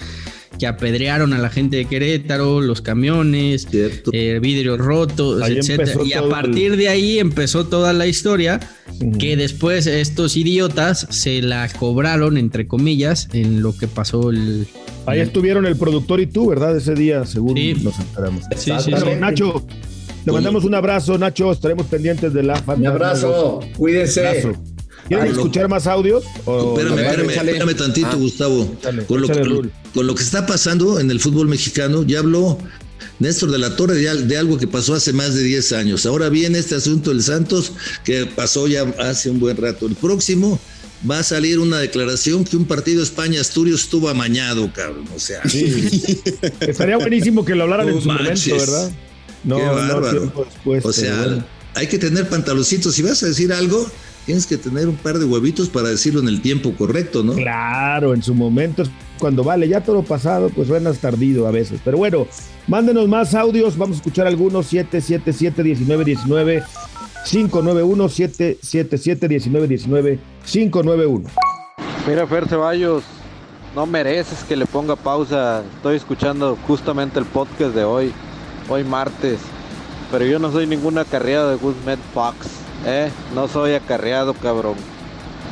[0.58, 5.92] que apedrearon a la gente de Querétaro, los camiones, eh, vidrios rotos, Ahí etcétera.
[5.92, 8.60] empezó Y a partir de ahí empezó toda la historia
[9.18, 14.66] que después estos idiotas se la cobraron, entre comillas, en lo que pasó el...
[15.06, 16.76] Ahí estuvieron el productor y tú, ¿verdad?
[16.76, 17.74] Ese día, según Sí.
[17.82, 18.44] nos enteramos.
[18.56, 19.18] Sí, sí, Claro, sí.
[19.18, 19.66] Nacho,
[20.24, 21.50] te mandamos un abrazo, Nacho.
[21.52, 23.06] Estaremos pendientes de la Un fantasmagórica.
[23.10, 23.60] abrazo.
[23.76, 24.26] Cuídense.
[24.26, 24.52] Abrazo.
[25.08, 26.24] ¿Quieren Ay, escuchar más audios?
[26.44, 28.14] O- Espérame, espérame, espérame tantito, Ah.
[28.14, 28.72] Gustavo.
[28.78, 29.72] Échale, con, lo, échale, con lo- Rul.
[29.92, 32.56] con lo que está pasando en el fútbol mexicano, ya habló
[33.18, 36.06] Néstor de la Torre de, de algo que pasó hace más de 10 años.
[36.06, 37.72] Ahora viene este asunto del Santos,
[38.04, 39.86] que pasó ya hace un buen rato.
[39.86, 40.58] El próximo
[41.08, 45.04] va a salir una declaración que un partido España-Asturias estuvo amañado, cabrón.
[45.14, 45.40] O sea,
[46.60, 48.48] Estaría buenísimo que lo hablaran No en su manches.
[48.48, 48.92] momento, ¿verdad?
[49.44, 50.84] No, Qué no tiempo después.
[50.84, 51.44] o sea, bueno.
[51.74, 52.94] hay que tener pantaloncitos.
[52.94, 53.90] Si vas a decir algo,
[54.26, 57.32] tienes que tener un par de huevitos para decirlo en el tiempo correcto, ¿no?
[57.34, 58.84] Claro, en su momento
[59.18, 61.80] cuando vale, ya todo lo pasado, pues suenas tardido a veces.
[61.84, 62.26] Pero bueno,
[62.66, 66.64] mándenos más audios, vamos a escuchar algunos 777-1919,
[67.24, 71.30] 591-777-1919, 591.
[72.06, 73.04] Mira, Fer Ceballos,
[73.74, 75.62] no mereces que le ponga pausa.
[75.76, 78.12] Estoy escuchando justamente el podcast de hoy,
[78.68, 79.38] hoy martes.
[80.10, 82.48] Pero yo no soy ningún acarreado de Guzmán Fox,
[82.84, 83.10] ¿eh?
[83.34, 84.74] No soy acarreado, cabrón.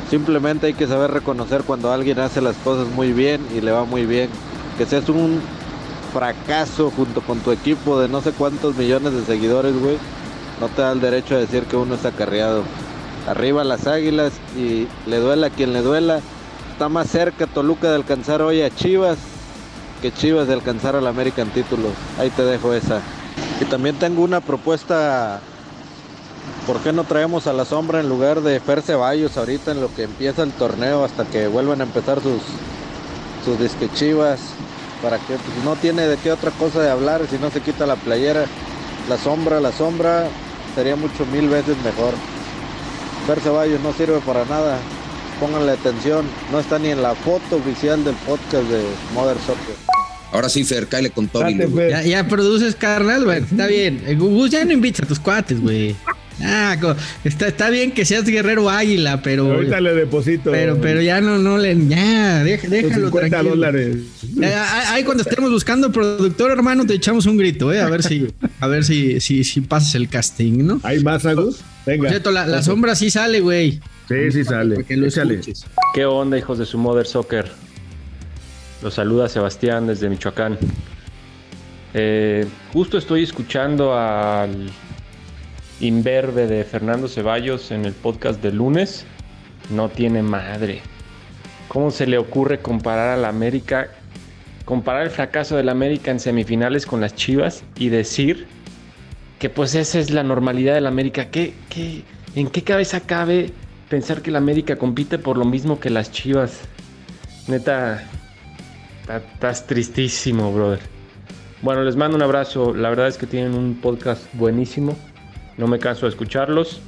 [0.09, 3.85] Simplemente hay que saber reconocer cuando alguien hace las cosas muy bien y le va
[3.85, 4.29] muy bien.
[4.77, 5.39] Que seas un
[6.13, 9.97] fracaso junto con tu equipo de no sé cuántos millones de seguidores, güey.
[10.61, 12.63] No te da el derecho a decir que uno está acarreado.
[13.27, 16.19] Arriba las águilas y le duela a quien le duela.
[16.71, 19.17] Está más cerca Toluca de alcanzar hoy a Chivas
[20.03, 21.93] que Chivas de alcanzar al América en títulos.
[22.19, 23.01] Ahí te dejo esa.
[23.59, 25.39] Y también tengo una propuesta.
[26.67, 29.91] ¿Por qué no traemos a la sombra en lugar de Fer Ceballos ahorita en lo
[29.95, 32.41] que empieza el torneo hasta que vuelvan a empezar sus,
[33.43, 34.39] sus disque Chivas?
[35.01, 37.87] Para que pues, no tiene de qué otra cosa de hablar si no se quita
[37.87, 38.45] la playera.
[39.09, 40.27] La sombra, la sombra
[40.75, 42.13] sería mucho mil veces mejor.
[43.27, 44.79] Fer Ceballos no sirve para nada.
[45.39, 46.25] Pónganle atención.
[46.51, 49.75] No está ni en la foto oficial del podcast de Mother Soccer.
[50.31, 51.89] Ahora sí, Fer, cáele con Fer.
[51.89, 53.39] Ya, ya produces carnal, güey.
[53.39, 54.01] Está bien.
[54.05, 55.95] Eh, Gus ya no invitas a tus cuates, güey.
[56.43, 56.75] Ah,
[57.23, 59.51] está, está bien que seas guerrero águila, pero.
[59.51, 60.51] Ahorita le deposito.
[60.51, 61.75] Pero, pero ya no, no le.
[61.87, 63.49] Ya, déjalo 50 tranquilo.
[63.51, 63.97] dólares.
[64.41, 64.55] Eh,
[64.87, 67.81] ahí cuando estemos buscando productor, hermano, te echamos un grito, eh.
[67.81, 68.27] A ver si,
[68.59, 70.79] a ver si, si, si pasas el casting, ¿no?
[70.83, 71.57] ¿Hay más, Agus?
[71.57, 72.09] Por Venga.
[72.09, 73.79] cierto, la, la sombra sí sale, güey.
[74.07, 74.83] Sí, sí sale.
[74.83, 75.07] Que lo.
[75.93, 77.51] ¿Qué onda, hijos de su Mother Soccer?
[78.81, 80.57] Los saluda Sebastián desde Michoacán.
[81.93, 84.69] Eh, justo estoy escuchando al
[85.81, 89.05] imberbe de Fernando Ceballos en el podcast de lunes.
[89.69, 90.81] No tiene madre.
[91.67, 93.89] ¿Cómo se le ocurre comparar a la América
[94.65, 98.47] comparar el fracaso del América en semifinales con las Chivas y decir
[99.39, 101.29] que pues esa es la normalidad del América.
[101.29, 102.03] ¿Qué, qué,
[102.35, 103.51] en qué cabeza cabe
[103.89, 106.59] pensar que el América compite por lo mismo que las Chivas?
[107.47, 108.03] Neta,
[109.33, 110.79] estás tristísimo, brother.
[111.61, 112.73] Bueno, les mando un abrazo.
[112.73, 114.95] La verdad es que tienen un podcast buenísimo.
[115.57, 116.81] No me canso de escucharlos.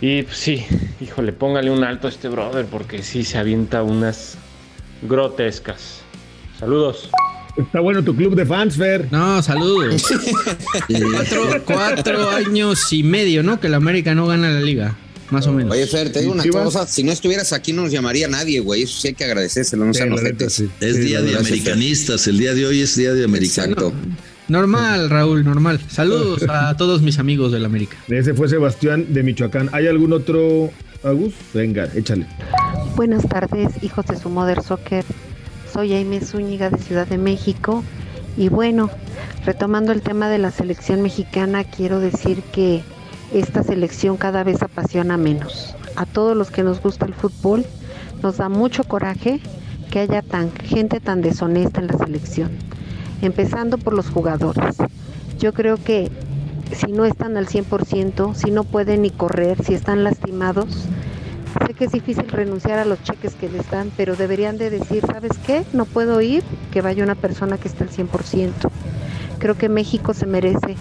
[0.00, 0.64] Y pues, sí,
[1.00, 4.36] híjole, póngale un alto a este brother porque sí se avienta unas
[5.02, 6.00] grotescas.
[6.58, 7.08] Saludos.
[7.56, 9.08] Está bueno tu club de fans, Fer.
[9.12, 10.04] No, saludos.
[11.12, 13.60] cuatro, cuatro años y medio, ¿no?
[13.60, 14.96] Que el América no gana la liga.
[15.30, 15.72] Más o menos.
[15.72, 16.86] Oye, Fer, te digo una cosa.
[16.86, 18.82] Si no estuvieras aquí, no nos llamaría nadie, güey.
[18.82, 20.64] Eso sí hay que agradecérselo, no sean ojetes.
[20.80, 22.26] Es día de americanistas.
[22.26, 23.92] El día de hoy es día de americano.
[24.52, 25.80] Normal, Raúl, normal.
[25.88, 27.96] Saludos a todos mis amigos del América.
[28.08, 29.70] Ese fue Sebastián de Michoacán.
[29.72, 30.68] ¿Hay algún otro,
[31.02, 31.32] Agus?
[31.54, 32.26] Venga, échale.
[32.94, 35.06] Buenas tardes, hijos de su Mother Soccer.
[35.72, 37.82] Soy Jaime Zúñiga de Ciudad de México.
[38.36, 38.90] Y bueno,
[39.46, 42.82] retomando el tema de la selección mexicana, quiero decir que
[43.32, 45.74] esta selección cada vez apasiona menos.
[45.96, 47.64] A todos los que nos gusta el fútbol,
[48.22, 49.40] nos da mucho coraje
[49.90, 52.71] que haya tan, gente tan deshonesta en la selección.
[53.22, 54.76] Empezando por los jugadores.
[55.38, 56.10] Yo creo que
[56.72, 60.88] si no están al 100%, si no pueden ni correr, si están lastimados,
[61.66, 65.04] Sé que es difícil renunciar a los cheques que les dan, pero deberían de decir,
[65.06, 65.64] ¿sabes qué?
[65.74, 66.42] No puedo ir,
[66.72, 68.52] que vaya una persona que esté al 100%.
[69.38, 70.76] Creo que México se merece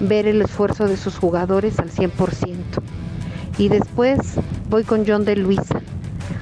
[0.00, 2.56] ver el esfuerzo de sus jugadores al 100%.
[3.58, 4.18] Y después
[4.68, 5.80] voy con John de Luisa,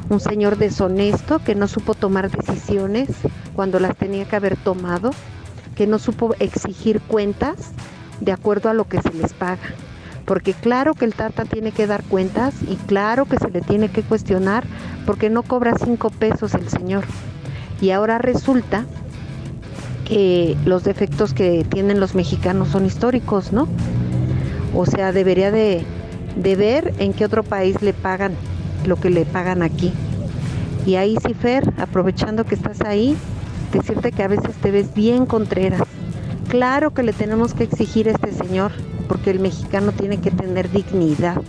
[0.09, 3.11] un señor deshonesto que no supo tomar decisiones
[3.55, 5.11] cuando las tenía que haber tomado,
[5.75, 7.73] que no supo exigir cuentas
[8.21, 9.75] de acuerdo a lo que se les paga
[10.25, 13.91] porque claro que el Tata tiene que dar cuentas y claro que se le tiene
[13.91, 14.65] que cuestionar
[15.07, 17.05] porque no cobra cinco pesos el señor.
[17.81, 18.87] Y ahora resulta
[20.07, 23.69] que los defectos que tienen los mexicanos son históricos, ¿no?
[24.75, 25.85] O sea, debería de,
[26.37, 28.33] de ver en qué otro país le pagan
[28.87, 29.93] lo que le pagan aquí.
[30.87, 33.17] Y ahí sí, Fer, aprovechando que estás ahí,
[33.75, 35.83] decirte que a veces te ves bien contreras.
[36.49, 38.71] Claro que le tenemos que exigir a este señor
[39.09, 41.41] porque el mexicano tiene que tener dignidad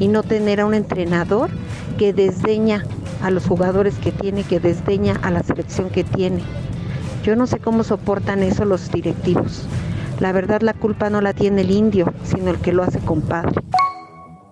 [0.00, 1.50] y no tener a un entrenador
[1.98, 2.84] que desdeña
[3.22, 6.40] a los jugadores que tiene, que desdeña a la selección que tiene.
[7.22, 9.66] Yo no sé cómo soportan eso los directivos.
[10.20, 13.60] La verdad la culpa no la tiene el indio, sino el que lo hace compadre.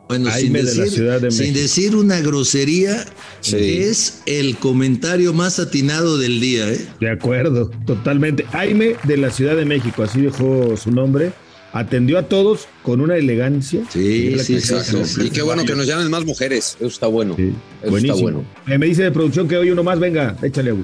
[0.08, 0.88] Bueno, sin decir,
[1.30, 3.04] sin decir, una grosería,
[3.52, 6.68] es el comentario más atinado del día.
[6.72, 6.86] ¿eh?
[7.00, 8.44] De acuerdo, totalmente.
[8.44, 11.32] Jaime de la Ciudad de México, así dejó su nombre
[11.78, 13.82] atendió a todos con una elegancia.
[13.90, 14.74] Sí, sí, sí,
[15.22, 16.76] Y qué bueno que nos llamen más mujeres.
[16.78, 17.36] Eso está bueno.
[17.82, 18.44] Eso está bueno.
[18.66, 19.98] Eh, me dice de producción que hoy uno más.
[19.98, 20.74] Venga, échale a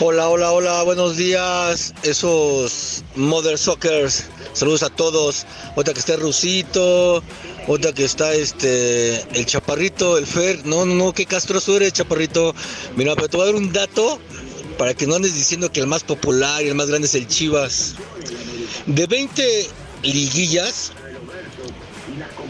[0.00, 0.82] Hola, hola, hola.
[0.82, 1.94] Buenos días.
[2.02, 4.24] Esos Mother Sockers.
[4.52, 5.46] Saludos a todos.
[5.74, 7.22] Otra que está Rusito.
[7.66, 10.66] Otra que está este el Chaparrito, el Fer.
[10.66, 12.54] No, no, no, qué castroso eres, Chaparrito.
[12.96, 14.18] Mira, pero te voy a dar un dato
[14.78, 17.28] para que no andes diciendo que el más popular y el más grande es el
[17.28, 17.94] Chivas.
[18.86, 19.68] De 20
[20.02, 20.92] liguillas,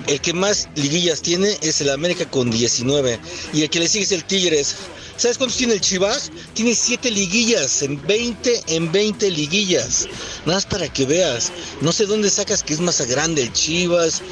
[0.07, 3.19] el que más liguillas tiene es el América con 19
[3.53, 4.77] y el que le sigue es el Tigres.
[5.17, 6.33] ¿Sabes cuántos tiene el Chivas?
[6.55, 10.09] Tiene 7 liguillas, en 20, en 20 liguillas.
[10.47, 11.53] Nada más para que veas.
[11.81, 14.23] No sé dónde sacas que es más grande el Chivas.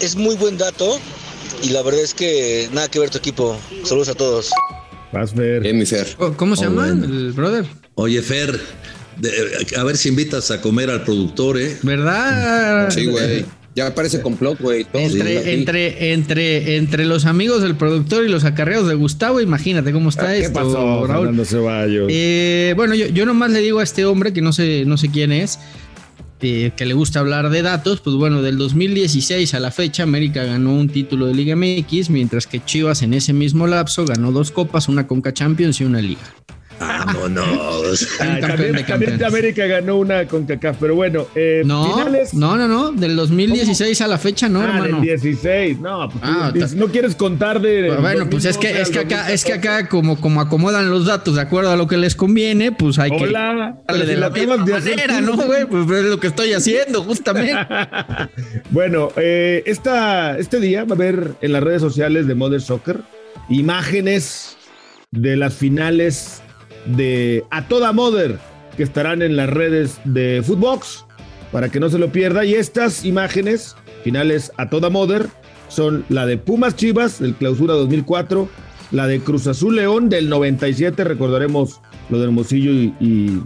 [0.00, 0.98] Es muy buen dato
[1.62, 3.58] y la verdad es que nada que ver tu equipo.
[3.84, 4.50] Saludos a todos.
[5.12, 5.62] Vas ver.
[5.86, 6.16] Fer.
[6.36, 7.66] ¿Cómo se llama el brother?
[7.94, 8.60] Oye, Fer,
[9.76, 11.76] a ver si invitas a comer al productor, ¿eh?
[11.82, 12.90] ¿Verdad?
[12.90, 13.44] Sí, güey.
[13.74, 14.86] Ya parece complot, güey.
[14.94, 20.08] Entre, entre, entre, entre los amigos del productor y los acarreos de Gustavo, imagínate cómo
[20.08, 21.26] está ¿Qué esto, pasó, Raúl.
[21.26, 22.06] Fernando Ceballos?
[22.10, 25.10] Eh, bueno, yo, yo nomás le digo a este hombre que no sé, no sé
[25.10, 25.58] quién es,
[26.40, 30.44] eh, que le gusta hablar de datos, pues bueno, del 2016 a la fecha, América
[30.44, 34.50] ganó un título de Liga MX, mientras que Chivas en ese mismo lapso ganó dos
[34.50, 36.20] copas, una Conca Champions y una Liga.
[36.78, 38.06] Vámonos.
[38.18, 42.34] También, también América ganó una con CACAF, pero bueno, eh, No, finales.
[42.34, 45.00] no, no, no, del 2016 a la fecha, no, ah, hermano.
[45.00, 45.80] del 16.
[45.80, 47.96] No, pues, Ah, no quieres contar de.
[48.00, 51.34] Bueno, pues es que, es que acá, es que acá como, como acomodan los datos
[51.36, 54.30] de acuerdo a lo que les conviene, pues hay que Hola, pero darle de la
[54.30, 55.20] misma manera.
[55.20, 55.64] ¿no, güey?
[55.66, 57.56] Pues es lo que estoy haciendo, justamente.
[58.70, 63.00] Bueno, eh, esta, este día va a haber en las redes sociales de Mother Soccer
[63.48, 64.56] imágenes
[65.10, 66.42] de las finales
[66.86, 68.38] de A Toda Mother
[68.76, 71.04] que estarán en las redes de Footbox
[71.50, 72.44] para que no se lo pierda.
[72.44, 73.74] Y estas imágenes
[74.04, 75.28] finales A Toda Mother
[75.68, 78.48] son la de Pumas Chivas del Clausura 2004,
[78.92, 83.42] la de Cruz Azul León del 97, recordaremos lo de Hermosillo y, y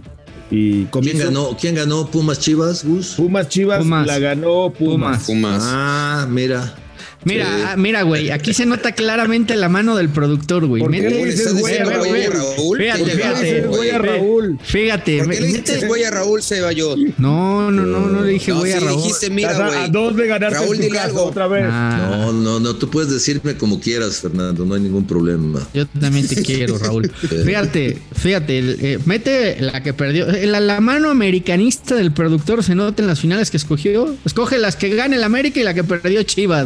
[0.51, 1.57] Y ¿Quién ganó?
[1.59, 2.07] ¿Quién ganó?
[2.07, 3.15] ¿Pumas Chivas, Gus?
[3.15, 4.05] Pumas Chivas Pumas.
[4.05, 5.25] la ganó Pumas.
[5.25, 5.63] Pumas.
[5.65, 6.75] Ah, mira.
[7.23, 10.81] Mira, ah, mira, güey, aquí se nota claramente la mano del productor, güey.
[10.81, 12.77] ¿Por qué Mete- le dices güey a Fíjate, Raúl?
[12.77, 12.81] fíjate?
[12.81, 13.43] Fíjate, ¿Por qué le fíjate.
[13.45, 14.59] dices güey a Raúl?
[14.63, 16.97] Fíjate, ¿Por qué le mete- dices güey a Raúl Ceballos?
[17.19, 19.01] No, no, no, no le dije No, güey a sí Raúl.
[19.03, 19.79] dijiste, mira, a- güey.
[19.83, 21.23] a dos de ganarte Raúl, en tu dile casa algo.
[21.25, 21.65] otra vez.
[21.69, 25.59] Ah, No, no, no, tú puedes decirme como quieras, Fernando, no hay ningún problema.
[25.75, 27.11] Yo también te quiero, Raúl.
[27.45, 28.59] Fíjate, fíjate,
[28.93, 30.27] eh, mete la que perdió.
[30.29, 34.15] eh, La, la mano americanista del productor se nota en las finales que escogió.
[34.25, 36.65] Escoge las que gana el América y la que perdió Chivas.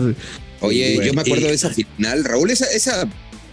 [0.62, 2.24] Oye, yo me acuerdo y- de esa final.
[2.24, 3.08] Raúl, esa, esa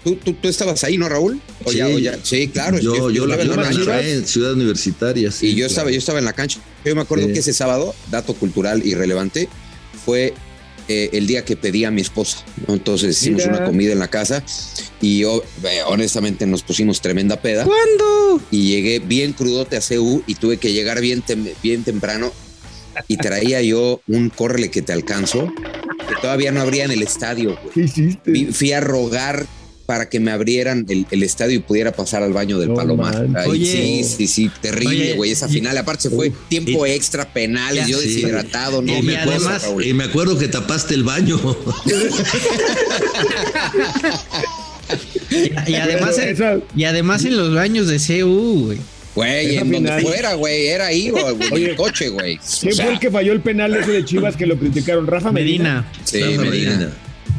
[0.04, 1.40] ¿tú, tú, tú estabas ahí, ¿no, Raúl?
[1.64, 1.78] O Sí.
[1.78, 2.18] ya, o ya.
[2.22, 2.78] Sí, claro.
[2.78, 4.08] Yo, yo, la, estaba en yo la cancha.
[4.08, 5.30] en Ciudad Universitaria.
[5.30, 5.68] sí, Y yo claro.
[5.70, 6.60] estaba, yo estaba en la cancha.
[6.84, 7.32] Yo me acuerdo Sí.
[7.34, 9.48] que ese sábado, dato cultural irrelevante,
[10.04, 10.34] fue
[10.88, 12.44] eh, el día que pedí a mi esposa.
[12.66, 13.56] Entonces hicimos Mira.
[13.58, 14.42] una comida en la casa
[15.00, 17.64] y oh, eh, honestamente nos pusimos tremenda peda.
[17.64, 18.42] ¿Cuándo?
[18.50, 22.32] Y llegué bien crudote a CU y tuve que llegar bien, tem- bien temprano
[23.06, 25.52] y traía yo un córrele que te alcanzo
[26.14, 27.58] que todavía no abría en el estadio.
[27.62, 27.72] güey.
[27.74, 28.52] ¿Qué hiciste?
[28.52, 29.46] Fui a rogar
[29.86, 33.14] para que me abrieran el, el estadio y pudiera pasar al baño del No Palomar.
[33.28, 33.36] manches.
[33.44, 33.72] Ay, Oye.
[34.04, 35.76] sí, sí, sí, terrible, güey, esa y- final.
[35.76, 38.08] Aparte se fue tiempo y- extra, penales, yo Sí.
[38.08, 41.38] deshidratado, no y, me me acuerdo, además- y me acuerdo que tapaste el baño.
[45.30, 48.78] Y, y además, Pero en, esa- y además en los baños de CU, güey.
[49.14, 52.38] Güey, en donde final- fuera, güey, era ahí, güey, el coche, güey.
[52.60, 55.06] ¿Quién O sea, fue el que falló el penal ese de Chivas que lo criticaron?
[55.06, 55.82] Rafa Medina.
[55.82, 55.92] Medina.
[56.04, 56.70] Sí, Rafa Medina.
[56.70, 56.92] Medina.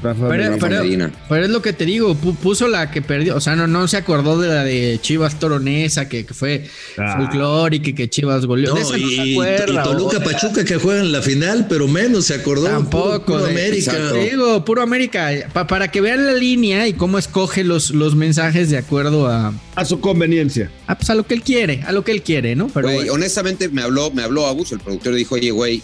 [0.04, 0.58] Rafa Pero, Medina.
[0.60, 1.12] pero- Medina.
[1.30, 3.88] pero es lo que te digo, pu- puso la que perdió, o sea, no, no
[3.88, 7.16] se acordó de la de Chivas Toronesa, que, que fue Ah.
[7.18, 8.74] folclórica y que Chivas goleó.
[8.74, 12.26] No, no se y, y acuerda, Toluca o- Pachuca que juegan la final, pero menos
[12.26, 12.66] se acordó.
[12.66, 13.24] Tampoco.
[13.34, 13.92] Puro de- América.
[13.94, 14.16] Exacto.
[14.16, 15.30] Digo, puro América.
[15.54, 19.54] Pa- para que vean la línea y cómo escoge los, los mensajes de acuerdo a,
[19.76, 20.70] A su conveniencia.
[20.88, 22.68] a, pues, a lo que él quiere, a lo que él quiere, ¿no?
[22.68, 23.14] Pero Güey, bueno.
[23.14, 25.82] honestamente me habló, me habló Agus, el productor, y dijo, oye, güey,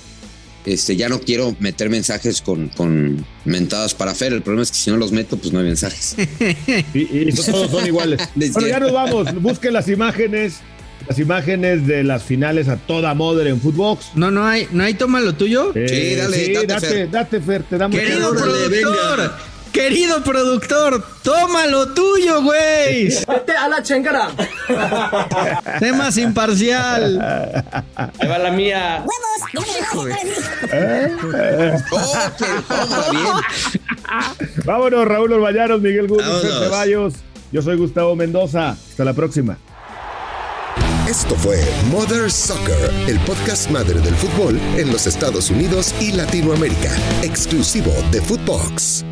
[0.74, 4.34] este, ya no quiero meter mensajes con, con mentadas para Fer.
[4.34, 6.16] El problema es que si no los meto, pues no hay mensajes.
[6.94, 8.22] Y, y todos son iguales.
[8.40, 9.34] Es Bueno, ya nos vamos.
[9.42, 10.60] Busquen las imágenes.
[11.08, 14.12] Las imágenes de las finales a toda madre en Footbox.
[14.16, 15.74] no, no hay, no hay toma lo tuyo.
[15.74, 17.12] Sí, dale, sí, date, date, Fer.
[17.12, 19.38] date, Fer, te damos Querido productor, venga.
[19.72, 23.10] Querido productor, toma lo tuyo, güey.
[23.28, 24.32] Vete a la chingada.
[25.80, 27.20] Sé más imparcial.
[27.96, 29.04] Ahí va la mía.
[29.94, 30.18] Oh, bien.
[34.66, 36.42] Vámonos, Raúl Orbañanos, Miguel Vámonos.
[36.42, 37.14] Ceballos.
[37.52, 38.72] Yo soy Gustavo Mendoza.
[38.72, 39.58] Hasta la próxima.
[41.10, 41.60] Esto fue
[41.90, 48.22] Mother Soccer, el podcast madre del fútbol en los Estados Unidos y Latinoamérica, exclusivo de
[48.22, 49.04] Footbox.